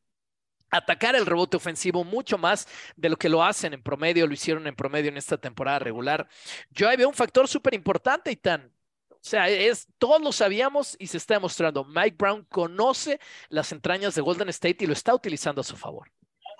atacar 0.70 1.16
el 1.16 1.26
rebote 1.26 1.56
ofensivo 1.56 2.04
mucho 2.04 2.38
más 2.38 2.66
de 2.96 3.08
lo 3.08 3.16
que 3.16 3.28
lo 3.28 3.42
hacen 3.42 3.74
en 3.74 3.82
promedio, 3.82 4.26
lo 4.26 4.32
hicieron 4.32 4.66
en 4.66 4.76
promedio 4.76 5.10
en 5.10 5.16
esta 5.16 5.36
temporada 5.36 5.80
regular. 5.80 6.28
Yo 6.70 6.88
ahí 6.88 6.96
veo 6.96 7.08
un 7.08 7.14
factor 7.14 7.48
súper 7.48 7.74
importante 7.74 8.30
y 8.30 8.36
tan, 8.36 8.72
o 9.10 9.18
sea, 9.20 9.48
es, 9.48 9.88
todos 9.98 10.22
lo 10.22 10.32
sabíamos 10.32 10.96
y 10.98 11.08
se 11.08 11.18
está 11.18 11.34
demostrando. 11.34 11.84
Mike 11.84 12.16
Brown 12.18 12.44
conoce 12.44 13.20
las 13.48 13.72
entrañas 13.72 14.14
de 14.14 14.22
Golden 14.22 14.48
State 14.48 14.78
y 14.80 14.86
lo 14.86 14.92
está 14.92 15.14
utilizando 15.14 15.60
a 15.60 15.64
su 15.64 15.76
favor. 15.76 16.10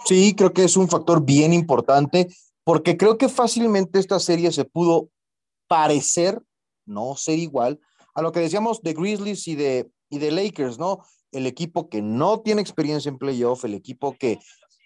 Sí, 0.04 0.34
creo 0.34 0.52
que 0.52 0.64
es 0.64 0.76
un 0.76 0.88
factor 0.88 1.24
bien 1.24 1.52
importante 1.52 2.28
porque 2.64 2.96
creo 2.96 3.18
que 3.18 3.28
fácilmente 3.28 3.98
esta 3.98 4.20
serie 4.20 4.52
se 4.52 4.64
pudo 4.64 5.08
parecer, 5.66 6.40
no 6.86 7.16
ser 7.16 7.38
igual, 7.38 7.80
a 8.14 8.22
lo 8.22 8.32
que 8.32 8.40
decíamos 8.40 8.82
de 8.82 8.92
Grizzlies 8.92 9.46
y 9.48 9.54
de, 9.54 9.90
y 10.08 10.18
de 10.18 10.30
Lakers, 10.30 10.78
¿no? 10.78 11.00
El 11.32 11.46
equipo 11.46 11.88
que 11.88 12.02
no 12.02 12.40
tiene 12.40 12.60
experiencia 12.60 13.08
en 13.08 13.18
playoff, 13.18 13.64
el 13.64 13.74
equipo 13.74 14.16
que 14.18 14.38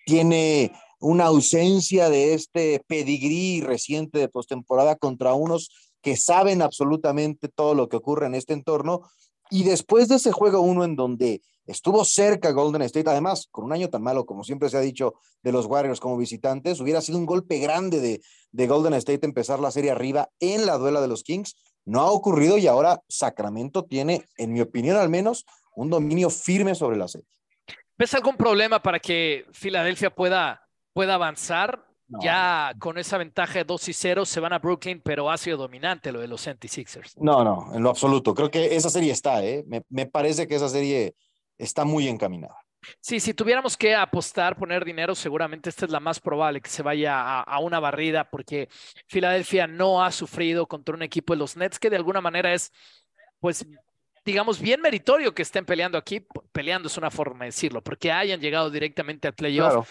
tiene 0.07 0.73
una 1.01 1.27
ausencia 1.27 2.09
de 2.11 2.35
este 2.35 2.83
pedigrí 2.87 3.61
reciente 3.61 4.19
de 4.19 4.29
postemporada 4.29 4.97
contra 4.97 5.35
unos 5.35 5.71
que 6.03 6.17
saben 6.17 6.63
absolutamente 6.63 7.49
todo 7.49 7.75
lo 7.75 7.89
que 7.89 7.97
ocurre 7.97 8.27
en 8.27 8.35
este 8.35 8.53
entorno. 8.53 9.03
Y 9.51 9.65
después 9.65 10.09
de 10.09 10.17
ese 10.17 10.33
juego 10.33 10.61
uno 10.61 10.85
en 10.85 10.97
donde 10.97 11.43
Estuvo 11.67 12.05
cerca 12.05 12.51
Golden 12.51 12.83
State, 12.83 13.09
además, 13.09 13.49
con 13.51 13.65
un 13.65 13.73
año 13.73 13.89
tan 13.89 14.03
malo 14.03 14.27
como 14.27 14.45
siempre 14.45 14.69
se 14.69 14.77
ha 14.77 14.81
dicho 14.81 15.15
de 15.43 15.53
los 15.53 15.67
Warriors 15.67 16.01
como 16.01 16.17
visitantes, 16.17 16.81
hubiera 16.81 17.01
sido 17.01 17.19
un 17.19 17.27
golpe 17.27 17.59
grande 17.59 18.01
de, 18.01 18.21
de 18.53 18.67
Golden 18.67 18.95
State 18.95 19.25
empezar 19.25 19.61
la 19.61 19.71
serie 19.71 19.91
arriba 19.91 20.29
en 20.41 20.67
la 20.67 20.77
duela 20.77 21.01
de 21.01 21.09
los 21.09 21.23
Kings. 21.23 21.57
No 21.85 22.01
ha 22.01 22.11
ocurrido 22.11 22.59
y 22.59 22.67
ahora 22.67 23.03
Sacramento 23.09 23.85
tiene, 23.85 24.27
en 24.37 24.53
mi 24.53 24.61
opinión 24.61 24.97
al 24.97 25.09
menos, 25.09 25.47
un 25.75 25.91
dominio 25.91 26.31
firme 26.31 26.75
sobre 26.75 26.97
la 26.97 27.09
serie. 27.09 27.29
¿Ves 27.97 28.15
algún 28.15 28.37
problema 28.37 28.83
para 28.83 28.99
que 28.99 29.47
Filadelfia 29.53 30.15
pueda, 30.15 30.69
pueda 30.93 31.15
avanzar? 31.15 31.85
ya 32.21 32.75
con 32.79 32.99
esa 32.99 33.19
ventaja 33.19 33.61
de 33.61 33.65
2 33.65 33.89
y 33.89 33.93
0 33.93 34.27
se 34.27 34.41
van 34.41 34.53
a 34.53 34.59
Brooklyn, 34.59 35.01
pero 35.03 35.31
ha 35.31 35.37
sido 35.37 35.57
dominante 35.57 36.13
lo 36.13 36.21
de 36.21 36.29
los 36.29 36.47
76ers. 36.47 37.15
No, 37.17 37.43
no, 37.45 37.75
en 37.75 37.83
lo 37.83 37.91
absoluto. 37.91 38.35
Creo 38.35 38.51
que 38.51 38.77
esa 38.77 38.91
serie 38.91 39.13
está, 39.13 39.43
¿eh? 39.43 39.65
Me, 39.67 39.83
me 39.89 40.07
parece 40.07 40.47
que 40.47 40.55
esa 40.55 40.69
serie 40.69 41.15
está 41.59 41.85
muy 41.85 42.09
encaminada. 42.09 42.57
Sí, 43.01 43.19
si 43.19 43.33
tuviéramos 43.33 43.77
que 43.77 43.95
apostar, 43.95 44.57
poner 44.57 44.85
dinero, 44.85 45.15
seguramente 45.15 45.71
esta 45.71 45.87
es 45.87 45.91
la 45.91 46.01
más 46.01 46.21
probable 46.21 46.61
que 46.61 46.69
se 46.69 46.83
vaya 46.83 47.19
a, 47.19 47.43
a, 47.43 47.59
una 47.59 47.81
barrida, 47.81 48.29
porque 48.29 48.69
Filadelfia 49.07 49.67
no 49.67 50.05
ha 50.05 50.13
sufrido 50.13 50.67
contra 50.67 50.95
un 50.95 51.03
equipo 51.03 51.33
de 51.33 51.39
los 51.39 51.57
Nets 51.57 51.79
que 51.79 51.89
de 51.89 51.97
alguna 51.97 52.21
manera 52.21 52.53
es, 52.53 52.73
pues, 53.41 53.67
digamos, 54.25 54.61
bien 54.61 54.81
meritorio 54.81 55.35
que 55.35 55.43
estén 55.43 55.65
peleando 55.65 55.99
aquí. 55.99 56.27
Peleando 56.53 56.89
es 56.89 56.97
una 56.97 57.11
forma 57.11 57.45
de 57.45 57.51
decirlo, 57.51 57.83
porque 57.83 58.13
hayan 58.13 58.41
llegado 58.41 58.71
directamente 58.71 59.29
al 59.29 59.35
playoff. 59.35 59.73
Claro. 59.73 59.87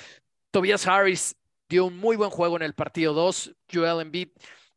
Tobias 0.52 0.88
Harris 0.88 1.36
dio 1.69 1.86
un 1.86 1.97
muy 1.97 2.15
buen 2.15 2.30
juego 2.30 2.58
en 2.58 2.63
el 2.63 2.73
partido 2.73 3.13
2. 3.13 3.56
Joel 3.71 4.02
Embiid 4.02 4.30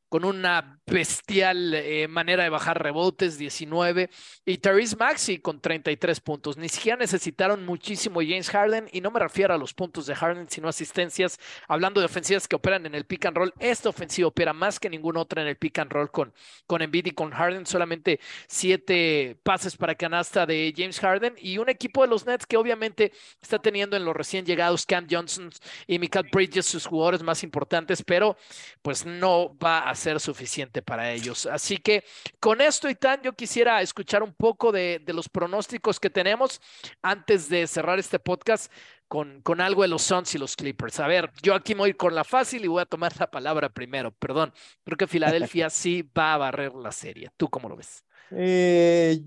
con 0.09 0.25
una 0.25 0.81
bestial 0.87 1.75
eh, 1.75 2.07
manera 2.09 2.45
de 2.45 2.49
bajar 2.49 2.83
rebotes, 2.83 3.39
19, 3.39 4.09
y 4.45 4.59
Therese 4.59 4.97
Maxi 4.97 5.39
con 5.39 5.61
33 5.61 6.21
puntos. 6.21 6.57
Ni 6.57 6.69
siquiera 6.69 6.97
necesitaron 6.97 7.67
muchísimo 7.67 8.21
James 8.21 8.51
Harden, 8.51 8.89
y 8.93 9.01
no 9.01 9.11
me 9.11 9.21
refiero 9.21 9.55
a 9.55 9.59
los 9.59 9.75
puntos 9.75 10.07
de 10.07 10.15
Harden, 10.15 10.49
sino 10.49 10.69
asistencias. 10.69 11.41
Hablando 11.67 12.01
de 12.01 12.07
ofensivas 12.07 12.47
que 12.47 12.57
operan 12.57 12.87
en 12.87 12.95
el 12.95 13.05
pick 13.05 13.27
and 13.27 13.37
roll, 13.37 13.53
esta 13.59 13.89
ofensiva 13.89 14.29
opera 14.29 14.53
más 14.53 14.79
que 14.79 14.89
ninguna 14.89 15.21
otra 15.21 15.43
en 15.43 15.49
el 15.49 15.57
pick 15.57 15.79
and 15.81 15.91
roll 15.91 16.11
con, 16.11 16.33
con 16.67 16.83
Embiid 16.83 17.07
y 17.07 17.11
con 17.11 17.33
Harden. 17.33 17.67
Solamente 17.67 18.21
siete 18.47 19.37
pases 19.43 19.77
para 19.77 19.95
canasta 19.97 20.47
de 20.47 20.73
James 20.77 21.01
Harden, 21.01 21.35
y 21.39 21.59
un 21.59 21.69
equipo 21.69 22.03
de 22.03 22.09
los 22.09 22.27
Nets 22.27 22.47
que 22.47 22.57
obviamente 22.57 23.13
está 23.43 23.59
teniendo 23.59 23.97
en 23.97 24.05
los 24.05 24.15
recién 24.15 24.47
llegados 24.47 24.87
Cam 24.87 25.07
Johnson 25.11 25.51
y 25.87 25.99
Michael 25.99 26.29
Bridges 26.31 26.67
sus 26.67 26.87
jugadores 26.87 27.23
más 27.23 27.43
importantes, 27.43 28.03
pero 28.03 28.37
pues 28.83 29.05
no 29.05 29.57
va 29.59 29.89
a 29.89 29.96
ser 29.97 30.21
suficiente 30.21 30.83
para 30.83 31.13
ellos. 31.13 31.47
Así 31.47 31.79
que 31.79 32.05
con 32.41 32.61
esto 32.61 32.89
y 32.89 32.95
tan, 32.95 33.23
yo 33.23 33.33
quisiera 33.33 33.83
escuchar 33.83 34.23
un 34.23 34.33
poco 34.33 34.73
de, 34.73 35.01
de 35.05 35.13
los 35.13 35.29
pronósticos 35.29 35.99
que 35.99 36.11
tenemos 36.11 36.61
antes 37.03 37.49
de 37.49 37.67
cerrar 37.67 37.99
este 37.99 38.19
podcast 38.19 38.71
con, 39.09 39.41
con 39.43 39.61
algo 39.61 39.83
de 39.83 39.89
los 39.89 40.03
Suns 40.03 40.35
y 40.35 40.39
los 40.39 40.57
Clippers. 40.57 41.01
A 41.01 41.07
ver, 41.07 41.31
yo 41.43 41.55
aquí 41.55 41.75
me 41.75 41.81
voy 41.81 41.95
con 41.95 42.15
la 42.15 42.25
fácil 42.25 42.65
y 42.65 42.69
voy 42.69 42.83
a 42.83 42.87
tomar 42.87 43.13
la 43.19 43.31
palabra 43.31 43.69
primero. 43.69 44.11
Perdón, 44.13 44.53
creo 44.85 44.97
que 44.97 45.07
Filadelfia 45.07 45.71
sí 45.71 46.03
va 46.17 46.35
a 46.35 46.39
barrer 46.39 46.75
la 46.75 46.93
serie. 46.93 47.31
¿Tú 47.37 47.49
cómo 47.49 47.69
lo 47.69 47.77
ves? 47.77 48.05
Eh, 48.31 49.21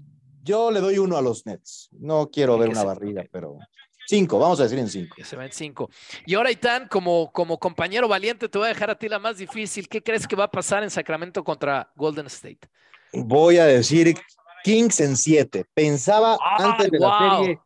yo 0.44 0.72
le 0.72 0.80
doy 0.82 0.98
uno 0.98 1.18
a 1.18 1.22
los 1.22 1.46
Nets. 1.46 1.90
No 1.94 2.30
quiero 2.32 2.58
ver 2.58 2.70
una 2.70 2.84
barrida, 2.84 3.24
pero 3.32 3.58
Cinco, 4.10 4.40
vamos 4.40 4.60
a 4.60 4.64
decir 4.64 4.80
en 4.80 4.90
cinco. 4.90 5.16
Se 5.24 5.36
va 5.36 5.46
en 5.46 5.52
cinco. 5.52 5.88
Y 6.26 6.34
ahora, 6.34 6.50
Itán, 6.50 6.88
como, 6.88 7.32
como 7.32 7.60
compañero 7.60 8.08
valiente, 8.08 8.50
te 8.50 8.58
voy 8.58 8.66
a 8.66 8.70
dejar 8.70 8.90
a 8.90 8.98
ti 8.98 9.08
la 9.08 9.20
más 9.20 9.38
difícil. 9.38 9.88
¿Qué 9.88 10.02
crees 10.02 10.28
que 10.28 10.36
va 10.36 10.46
a 10.46 10.50
pasar 10.50 10.82
en 10.82 10.90
Sacramento 10.90 11.44
contra 11.44 11.92
Golden 11.96 12.26
State? 12.26 12.62
Voy 13.14 13.60
a 13.60 13.66
decir 13.66 14.16
Kings 14.64 15.00
en 15.02 15.16
siete. 15.16 15.64
Pensaba 15.76 16.40
antes 16.58 16.90
de 16.90 16.98
la 16.98 17.38
serie 17.38 17.60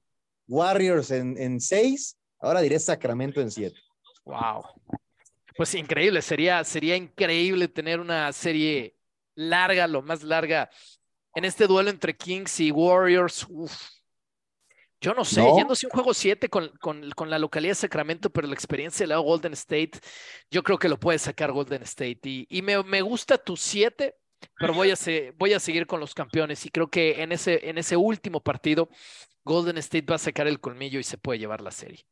Warriors 0.46 1.12
en, 1.12 1.38
en 1.38 1.62
seis, 1.62 2.18
ahora 2.42 2.60
diré 2.60 2.78
Sacramento 2.78 3.40
en 3.40 3.50
siete. 3.50 3.80
Wow. 4.26 4.66
Pues 5.56 5.74
increíble, 5.76 6.22
sería, 6.22 6.62
sería 6.66 6.98
increíble 6.98 7.70
tener 7.70 8.02
una 8.02 8.34
serie 8.34 8.98
larga, 9.34 9.88
lo 9.88 10.02
más 10.02 10.24
larga, 10.24 10.70
en 11.36 11.46
este 11.46 11.68
duelo 11.68 11.90
entre 11.90 12.18
Kings 12.18 12.60
y 12.60 12.70
Warriors. 12.70 13.48
Uf 13.50 13.93
yo 15.04 15.14
no 15.14 15.26
sé, 15.26 15.42
¿No? 15.42 15.58
yéndose 15.58 15.86
un 15.86 15.92
juego 15.92 16.14
7 16.14 16.48
con, 16.48 16.70
con, 16.80 17.12
con, 17.12 17.30
la 17.30 17.38
localidad 17.38 17.72
de 17.72 17.76
Sacramento, 17.76 18.30
pero 18.30 18.48
la 18.48 18.54
experiencia 18.54 19.04
de 19.04 19.10
la 19.10 19.18
Golden 19.18 19.52
State, 19.52 19.92
yo 20.50 20.64
creo 20.64 20.78
que 20.80 20.88
lo 20.88 20.98
puede 20.98 21.20
sacar 21.20 21.52
Golden 21.52 21.84
State. 21.84 22.22
Y, 22.24 22.48
y 22.50 22.62
me, 22.62 22.82
me, 22.84 23.02
gusta 23.02 23.38
tu 23.38 23.58
7, 23.58 24.16
pero 24.58 24.74
voy 24.74 24.92
a, 24.92 24.96
se, 24.96 25.34
voy 25.38 25.52
a 25.52 25.60
seguir 25.60 25.88
con 25.88 26.00
los 26.00 26.14
campeones. 26.14 26.66
Y 26.66 26.70
creo 26.70 26.88
que 26.88 27.22
en 27.22 27.34
ese, 27.34 27.70
en 27.70 27.78
ese 27.78 27.98
último 27.98 28.40
partido, 28.40 28.88
Golden 29.44 29.78
State 29.78 30.06
va 30.10 30.16
a 30.16 30.20
sacar 30.20 30.48
el 30.48 30.62
colmillo 30.62 31.02
y 31.02 31.04
se 31.04 31.18
puede 31.18 31.38
llevar 31.38 31.60
la 31.60 31.72
serie. 31.72 32.06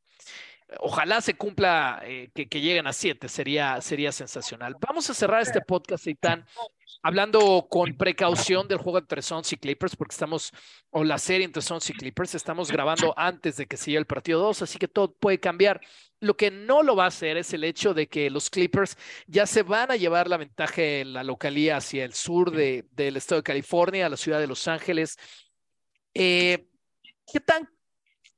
Ojalá 0.80 1.20
se 1.20 1.34
cumpla 1.34 2.02
eh, 2.04 2.30
que, 2.34 2.62
lleguen 2.62 2.88
a 2.88 2.94
7, 2.94 3.28
sería, 3.28 3.82
sería 3.82 4.12
sensacional. 4.12 4.76
Vamos 4.80 5.10
a 5.10 5.14
cerrar 5.14 5.42
este 5.42 5.60
podcast, 5.60 6.08
Eitan, 6.08 6.46
hablando 7.04 7.68
con 7.70 7.98
precaución 7.98 8.68
del 8.70 8.78
juego 8.78 9.00
entre 9.00 9.22
Suns 9.22 9.52
y 9.52 9.58
Clippers, 9.58 9.98
porque 9.98 10.14
estamos, 10.14 10.52
o 10.90 11.04
la 11.04 11.18
serie 11.18 11.46
entre 11.46 11.62
Suns 11.62 11.90
y 11.90 11.94
Clippers, 11.94 12.36
estamos 12.36 12.72
grabando 12.72 13.14
antes 13.18 13.58
de 13.58 13.68
que 13.68 13.76
siga 13.76 14.00
el 14.00 14.06
partido 14.06 14.40
2, 14.40 14.62
así 14.62 14.80
que 14.80 14.88
todo 14.88 15.14
puede 15.14 15.40
cambiar. 15.42 15.82
Lo 16.22 16.38
que 16.38 16.52
no 16.52 16.84
lo 16.84 16.96
va 16.96 17.06
a 17.06 17.08
hacer 17.08 17.36
es 17.36 17.52
el 17.54 17.66
hecho 17.66 17.94
de 17.94 18.08
que 18.08 18.30
los 18.30 18.50
Clippers 18.50 18.98
ya 19.28 19.46
se 19.46 19.64
van 19.64 19.92
a 19.92 19.98
llevar 19.98 20.30
la 20.30 20.38
ventaja 20.38 20.82
de 20.82 21.04
la 21.04 21.24
localía 21.24 21.78
hacia 21.78 22.06
el 22.06 22.14
sur 22.14 22.52
de, 22.52 22.86
del 22.92 23.18
estado 23.18 23.42
de 23.42 23.44
California, 23.44 24.06
a 24.06 24.10
la 24.10 24.18
ciudad 24.18 24.40
de 24.40 24.48
Los 24.48 24.70
Ángeles. 24.70 25.18
Eh, 26.14 26.66
¿Qué 27.32 27.40
tan 27.40 27.68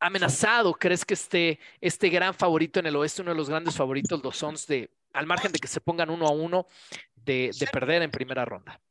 amenazado 0.03 0.73
crees 0.73 1.05
que 1.05 1.13
esté 1.13 1.59
este 1.79 2.09
gran 2.09 2.33
favorito 2.33 2.79
en 2.79 2.87
el 2.87 2.95
oeste, 2.97 3.21
uno 3.21 3.31
de 3.31 3.37
los 3.37 3.49
grandes 3.49 3.75
favoritos, 3.75 4.21
los 4.21 4.37
Suns, 4.37 4.67
de, 4.67 4.91
al 5.13 5.25
margen 5.25 5.51
de 5.51 5.59
que 5.59 5.67
se 5.67 5.79
pongan 5.79 6.09
uno 6.09 6.27
a 6.27 6.31
uno, 6.31 6.67
de, 7.15 7.51
de 7.57 7.67
perder 7.67 8.01
en 8.01 8.11
primera 8.11 8.43
ronda? 8.43 8.81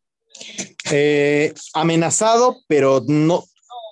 Eh, 0.91 1.53
amenazado, 1.75 2.57
pero 2.67 3.03
no, 3.07 3.45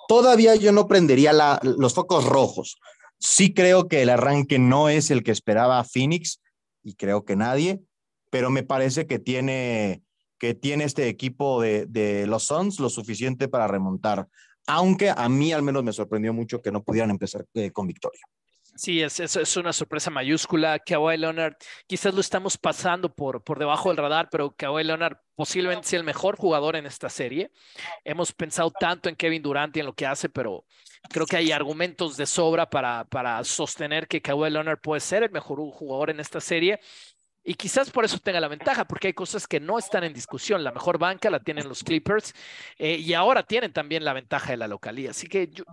todavía 0.07 0.55
yo 0.55 0.71
no 0.71 0.87
prendería 0.87 1.31
la, 1.31 1.59
los 1.61 1.93
focos 1.93 2.25
rojos. 2.25 2.79
Sí 3.19 3.53
creo 3.53 3.87
que 3.87 4.01
el 4.01 4.09
arranque 4.09 4.57
no 4.57 4.89
es 4.89 5.11
el 5.11 5.23
que 5.23 5.31
esperaba 5.31 5.83
Phoenix 5.83 6.41
y 6.83 6.95
creo 6.95 7.23
que 7.23 7.35
nadie, 7.35 7.81
pero 8.31 8.49
me 8.49 8.63
parece 8.63 9.05
que 9.05 9.19
tiene, 9.19 10.01
que 10.39 10.55
tiene 10.55 10.85
este 10.85 11.07
equipo 11.07 11.61
de, 11.61 11.85
de 11.85 12.25
los 12.25 12.45
Suns 12.45 12.79
lo 12.79 12.89
suficiente 12.89 13.47
para 13.47 13.67
remontar, 13.67 14.27
aunque 14.67 15.09
a 15.09 15.27
mí 15.29 15.51
al 15.51 15.63
menos 15.63 15.83
me 15.83 15.93
sorprendió 15.93 16.33
mucho 16.33 16.61
que 16.61 16.71
no 16.71 16.83
pudieran 16.83 17.11
empezar 17.11 17.45
eh, 17.53 17.71
con 17.71 17.87
victoria. 17.87 18.21
Sí, 18.75 19.01
es, 19.01 19.57
una 19.57 19.73
sorpresa 19.73 20.09
mayúscula. 20.09 20.79
Kawhi 20.79 21.17
Leonard, 21.17 21.55
quizás 21.87 22.13
lo 22.13 22.21
estamos 22.21 22.57
pasando 22.57 23.13
por, 23.13 23.43
por 23.43 23.59
debajo 23.59 23.89
del 23.89 23.97
radar, 23.97 24.29
pero 24.31 24.55
Kawhi 24.55 24.83
Leonard 24.83 25.17
posiblemente 25.35 25.87
sea 25.87 25.99
el 25.99 26.05
mejor 26.05 26.37
jugador 26.37 26.77
en 26.77 26.85
esta 26.85 27.09
serie. 27.09 27.51
Hemos 28.05 28.31
pensado 28.31 28.71
tanto 28.71 29.09
en 29.09 29.15
Kevin 29.15 29.41
Durant 29.41 29.75
y 29.75 29.81
en 29.81 29.85
lo 29.85 29.93
que 29.93 30.05
hace, 30.05 30.29
pero 30.29 30.65
creo 31.09 31.25
que 31.25 31.37
hay 31.37 31.51
argumentos 31.51 32.15
de 32.15 32.25
sobra 32.25 32.69
para, 32.69 33.03
para 33.05 33.43
sostener 33.43 34.07
que 34.07 34.21
Kawhi 34.21 34.49
Leonard 34.49 34.79
puede 34.79 35.01
ser 35.01 35.23
el 35.23 35.31
mejor 35.31 35.59
jugador 35.71 36.09
en 36.09 36.21
esta 36.21 36.39
serie. 36.39 36.79
Y 37.43 37.55
quizás 37.55 37.89
por 37.89 38.05
eso 38.05 38.19
tenga 38.19 38.39
la 38.39 38.47
ventaja, 38.47 38.85
porque 38.85 39.07
hay 39.07 39.13
cosas 39.13 39.47
que 39.47 39.59
no 39.59 39.79
están 39.79 40.03
en 40.03 40.13
discusión. 40.13 40.63
La 40.63 40.71
mejor 40.71 40.99
banca 40.99 41.29
la 41.29 41.39
tienen 41.39 41.67
los 41.67 41.83
Clippers 41.83 42.33
eh, 42.77 42.97
y 42.97 43.13
ahora 43.13 43.43
tienen 43.43 43.73
también 43.73 44.05
la 44.05 44.13
ventaja 44.13 44.51
de 44.51 44.57
la 44.57 44.67
localía. 44.67 45.09
Así 45.09 45.27
que 45.27 45.47
yo, 45.47 45.63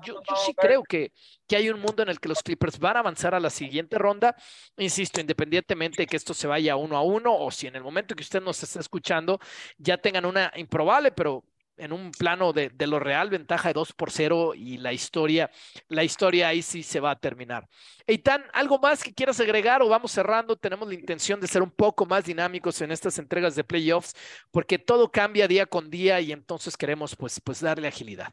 sí 0.47 0.55
creo 0.55 0.83
que, 0.83 1.13
que 1.47 1.57
hay 1.57 1.69
un 1.69 1.81
mundo 1.81 2.03
en 2.03 2.09
el 2.09 2.21
que 2.21 2.29
los 2.29 2.43
Clippers 2.43 2.79
van 2.79 2.97
a 2.97 3.01
avanzar 3.01 3.35
a 3.35 3.41
la 3.41 3.51
siguiente 3.51 3.99
ronda. 3.99 4.35
Insisto, 4.79 5.21
independientemente 5.21 6.03
de 6.03 6.07
que 6.07 6.17
esto 6.17 6.33
se 6.33 6.47
vaya 6.47 6.77
uno 6.77 6.97
a 6.97 7.03
uno 7.03 7.37
o 7.37 7.51
si 7.51 7.67
en 7.67 7.77
el 7.77 7.83
momento 7.83 8.15
que 8.15 8.23
usted 8.23 8.41
nos 8.41 8.63
está 8.63 8.81
escuchando 8.81 9.39
ya 9.77 9.99
tengan 9.99 10.25
una 10.25 10.51
improbable, 10.57 11.13
pero 11.13 11.45
en 11.79 11.93
un 11.93 12.11
plano 12.11 12.53
de, 12.53 12.71
lo 12.87 12.99
real, 12.99 13.31
ventaja 13.31 13.69
de 13.69 13.75
2 13.75 13.93
por 13.93 14.11
0 14.11 14.55
y 14.55 14.79
la 14.79 14.93
historia, 14.93 15.51
la 15.89 16.05
historia 16.05 16.49
ahí 16.49 16.63
sí 16.63 16.83
se 16.83 17.01
va 17.01 17.13
a 17.13 17.19
terminar. 17.19 17.69
Eitan, 18.07 18.43
¿algo 18.53 18.79
más 18.79 19.03
que 19.03 19.15
quieras 19.15 19.41
agregar 19.41 19.83
o 19.83 19.89
vamos 19.89 20.13
cerrando? 20.13 20.57
Tenemos 20.57 20.89
la 20.89 20.95
intención 20.95 21.41
de 21.41 21.47
ser 21.47 21.63
un 21.63 21.71
poco 21.71 22.07
más 22.07 22.25
dinámicos 22.25 22.81
en 22.81 22.93
estas 22.93 23.19
entregas 23.19 23.55
de 23.55 23.65
playoffs 23.65 24.15
porque 24.51 24.79
todo 24.79 25.11
cambia 25.11 25.49
día 25.49 25.67
con 25.67 25.91
día 25.91 26.21
y 26.21 26.33
entonces 26.33 26.77
queremos 26.77 27.17
pues, 27.17 27.41
pues 27.43 27.61
darle 27.61 27.89
agilidad. 27.89 28.33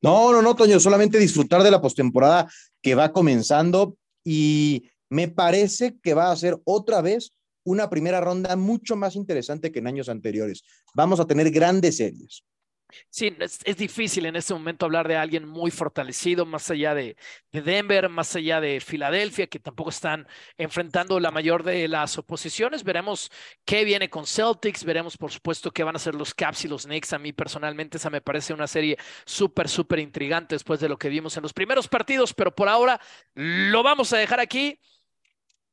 No, 0.00 0.32
no, 0.32 0.42
no, 0.42 0.54
Toño, 0.54 0.80
solamente 0.80 1.18
disfrutar 1.18 1.62
de 1.62 1.70
la 1.70 1.80
postemporada 1.80 2.48
que 2.80 2.94
va 2.94 3.12
comenzando 3.12 3.96
y 4.24 4.88
me 5.08 5.28
parece 5.28 5.98
que 6.02 6.14
va 6.14 6.30
a 6.30 6.36
ser 6.36 6.58
otra 6.64 7.00
vez 7.02 7.32
una 7.64 7.88
primera 7.88 8.20
ronda 8.20 8.56
mucho 8.56 8.96
más 8.96 9.14
interesante 9.14 9.70
que 9.70 9.78
en 9.78 9.86
años 9.86 10.08
anteriores. 10.08 10.62
Vamos 10.94 11.20
a 11.20 11.26
tener 11.26 11.50
grandes 11.50 11.96
series. 11.96 12.44
Sí, 13.10 13.36
es, 13.38 13.76
difícil 13.76 14.26
en 14.26 14.36
este 14.36 14.54
momento 14.54 14.86
hablar 14.86 15.08
de 15.08 15.16
alguien 15.16 15.46
muy 15.46 15.70
fortalecido, 15.70 16.46
más 16.46 16.70
allá 16.70 16.94
de, 16.94 17.16
de, 17.50 17.62
Denver, 17.62 18.08
más 18.08 18.34
allá 18.36 18.60
de 18.60 18.80
Filadelfia, 18.80 19.46
que 19.46 19.58
tampoco 19.58 19.90
están 19.90 20.26
enfrentando 20.58 21.18
la 21.20 21.30
mayor 21.30 21.62
de 21.62 21.88
las 21.88 22.18
oposiciones. 22.18 22.84
Veremos 22.84 23.30
qué 23.64 23.84
viene 23.84 24.08
con 24.10 24.26
Celtics, 24.26 24.84
veremos 24.84 25.16
por 25.16 25.30
supuesto 25.30 25.70
qué 25.70 25.84
van 25.84 25.96
a 25.96 25.98
ser 25.98 26.14
los 26.14 26.34
Caps 26.34 26.64
y 26.64 26.68
los 26.68 26.84
Knicks. 26.84 27.12
A 27.12 27.18
mí 27.18 27.32
personalmente 27.32 27.96
esa 27.96 28.10
me 28.10 28.20
parece 28.20 28.52
una 28.52 28.66
serie 28.66 28.98
súper, 29.24 29.68
súper 29.68 29.98
intrigante 29.98 30.54
después 30.54 30.80
de 30.80 30.88
lo 30.88 30.98
que 30.98 31.08
vimos 31.08 31.36
en 31.36 31.42
los 31.42 31.52
primeros 31.52 31.88
partidos, 31.88 32.34
pero 32.34 32.54
por 32.54 32.68
ahora 32.68 33.00
lo 33.34 33.82
vamos 33.82 34.12
a 34.12 34.18
dejar 34.18 34.40
aquí. 34.40 34.78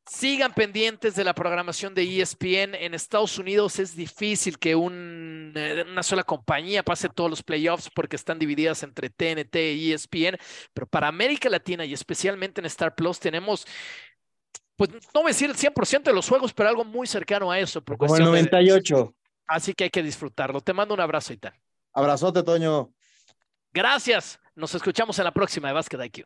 Sigan 0.09 0.53
pendientes 0.53 1.15
de 1.15 1.23
la 1.23 1.35
programación 1.35 1.93
de 1.93 2.01
ESPN. 2.01 2.73
En 2.73 2.95
Estados 2.95 3.37
Unidos 3.37 3.77
es 3.77 3.95
difícil 3.95 4.57
que 4.57 4.75
un, 4.75 5.53
eh, 5.55 5.85
una 5.87 6.01
sola 6.01 6.23
compañía 6.23 6.81
pase 6.81 7.09
todos 7.09 7.29
los 7.29 7.43
playoffs 7.43 7.91
porque 7.93 8.15
están 8.15 8.39
divididas 8.39 8.81
entre 8.81 9.11
TNT 9.11 9.55
y 9.75 9.93
ESPN, 9.93 10.37
pero 10.73 10.87
para 10.87 11.07
América 11.07 11.47
Latina 11.47 11.85
y 11.85 11.93
especialmente 11.93 12.59
en 12.59 12.65
Star 12.65 12.95
Plus 12.95 13.19
tenemos 13.19 13.67
pues 14.75 14.89
no 14.91 15.21
voy 15.21 15.25
a 15.25 15.27
decir 15.27 15.49
el 15.49 15.57
100% 15.57 16.03
de 16.03 16.13
los 16.13 16.27
juegos, 16.27 16.53
pero 16.53 16.69
algo 16.69 16.85
muy 16.85 17.05
cercano 17.05 17.51
a 17.51 17.59
eso. 17.59 17.83
Como 17.83 18.15
el 18.15 18.23
98. 18.23 19.13
Así 19.45 19.73
que 19.73 19.83
hay 19.83 19.89
que 19.89 20.01
disfrutarlo. 20.01 20.61
Te 20.61 20.73
mando 20.73 20.93
un 20.93 21.01
abrazo, 21.01 21.33
Itán. 21.33 21.53
Abrazote, 21.93 22.41
Toño. 22.43 22.91
Gracias. 23.73 24.39
Nos 24.55 24.73
escuchamos 24.73 25.19
en 25.19 25.25
la 25.25 25.33
próxima 25.33 25.67
de 25.67 25.73
Basket 25.73 26.03
IQ. 26.03 26.25